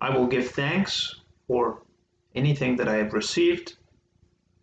I 0.00 0.14
will 0.14 0.26
give 0.26 0.50
thanks 0.50 1.20
for 1.46 1.80
anything 2.34 2.76
that 2.76 2.88
I 2.88 2.96
have 2.96 3.14
received, 3.14 3.76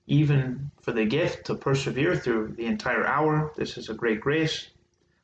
even 0.05 0.69
for 0.81 0.91
the 0.91 1.05
gift 1.05 1.47
to 1.47 1.55
persevere 1.55 2.15
through 2.15 2.49
the 2.49 2.67
entire 2.67 3.07
hour. 3.07 3.51
This 3.55 3.77
is 3.77 3.89
a 3.89 3.95
great 3.95 4.21
grace. 4.21 4.69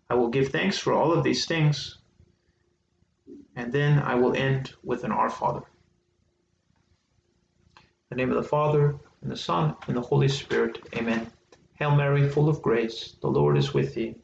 I 0.09 0.15
will 0.15 0.29
give 0.29 0.49
thanks 0.49 0.77
for 0.77 0.93
all 0.93 1.11
of 1.11 1.23
these 1.23 1.45
things, 1.45 1.97
and 3.55 3.71
then 3.71 3.99
I 3.99 4.15
will 4.15 4.35
end 4.35 4.73
with 4.83 5.03
an 5.03 5.11
Our 5.11 5.29
Father. 5.29 5.63
In 7.77 7.83
the 8.11 8.15
name 8.15 8.29
of 8.29 8.41
the 8.41 8.49
Father, 8.49 8.95
and 9.21 9.31
the 9.31 9.37
Son, 9.37 9.75
and 9.87 9.97
the 9.97 10.01
Holy 10.01 10.29
Spirit. 10.29 10.87
Amen. 10.95 11.29
Hail 11.73 11.95
Mary, 11.95 12.29
full 12.29 12.47
of 12.47 12.61
grace, 12.61 13.15
the 13.21 13.27
Lord 13.27 13.57
is 13.57 13.73
with 13.73 13.95
thee. 13.95 14.15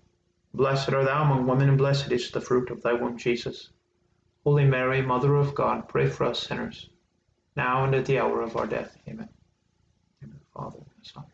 Blessed 0.53 0.93
art 0.93 1.05
thou 1.05 1.23
among 1.23 1.47
women, 1.47 1.67
and 1.67 1.77
blessed 1.77 2.11
is 2.11 2.31
the 2.31 2.39
fruit 2.39 2.69
of 2.69 2.81
thy 2.81 2.93
womb, 2.93 3.17
Jesus. 3.17 3.69
Holy 4.45 4.65
Mary, 4.65 5.01
Mother 5.01 5.35
of 5.35 5.53
God, 5.53 5.89
pray 5.89 6.07
for 6.07 6.25
us 6.25 6.43
sinners, 6.43 6.89
now 7.55 7.83
and 7.83 7.93
at 7.95 8.05
the 8.05 8.19
hour 8.19 8.41
of 8.41 8.55
our 8.55 8.67
death. 8.67 8.95
Amen. 9.07 9.29
In 10.21 10.29
the 10.29 10.39
Father, 10.53 10.77
and 10.77 11.03
the 11.03 11.09
Son, 11.09 11.25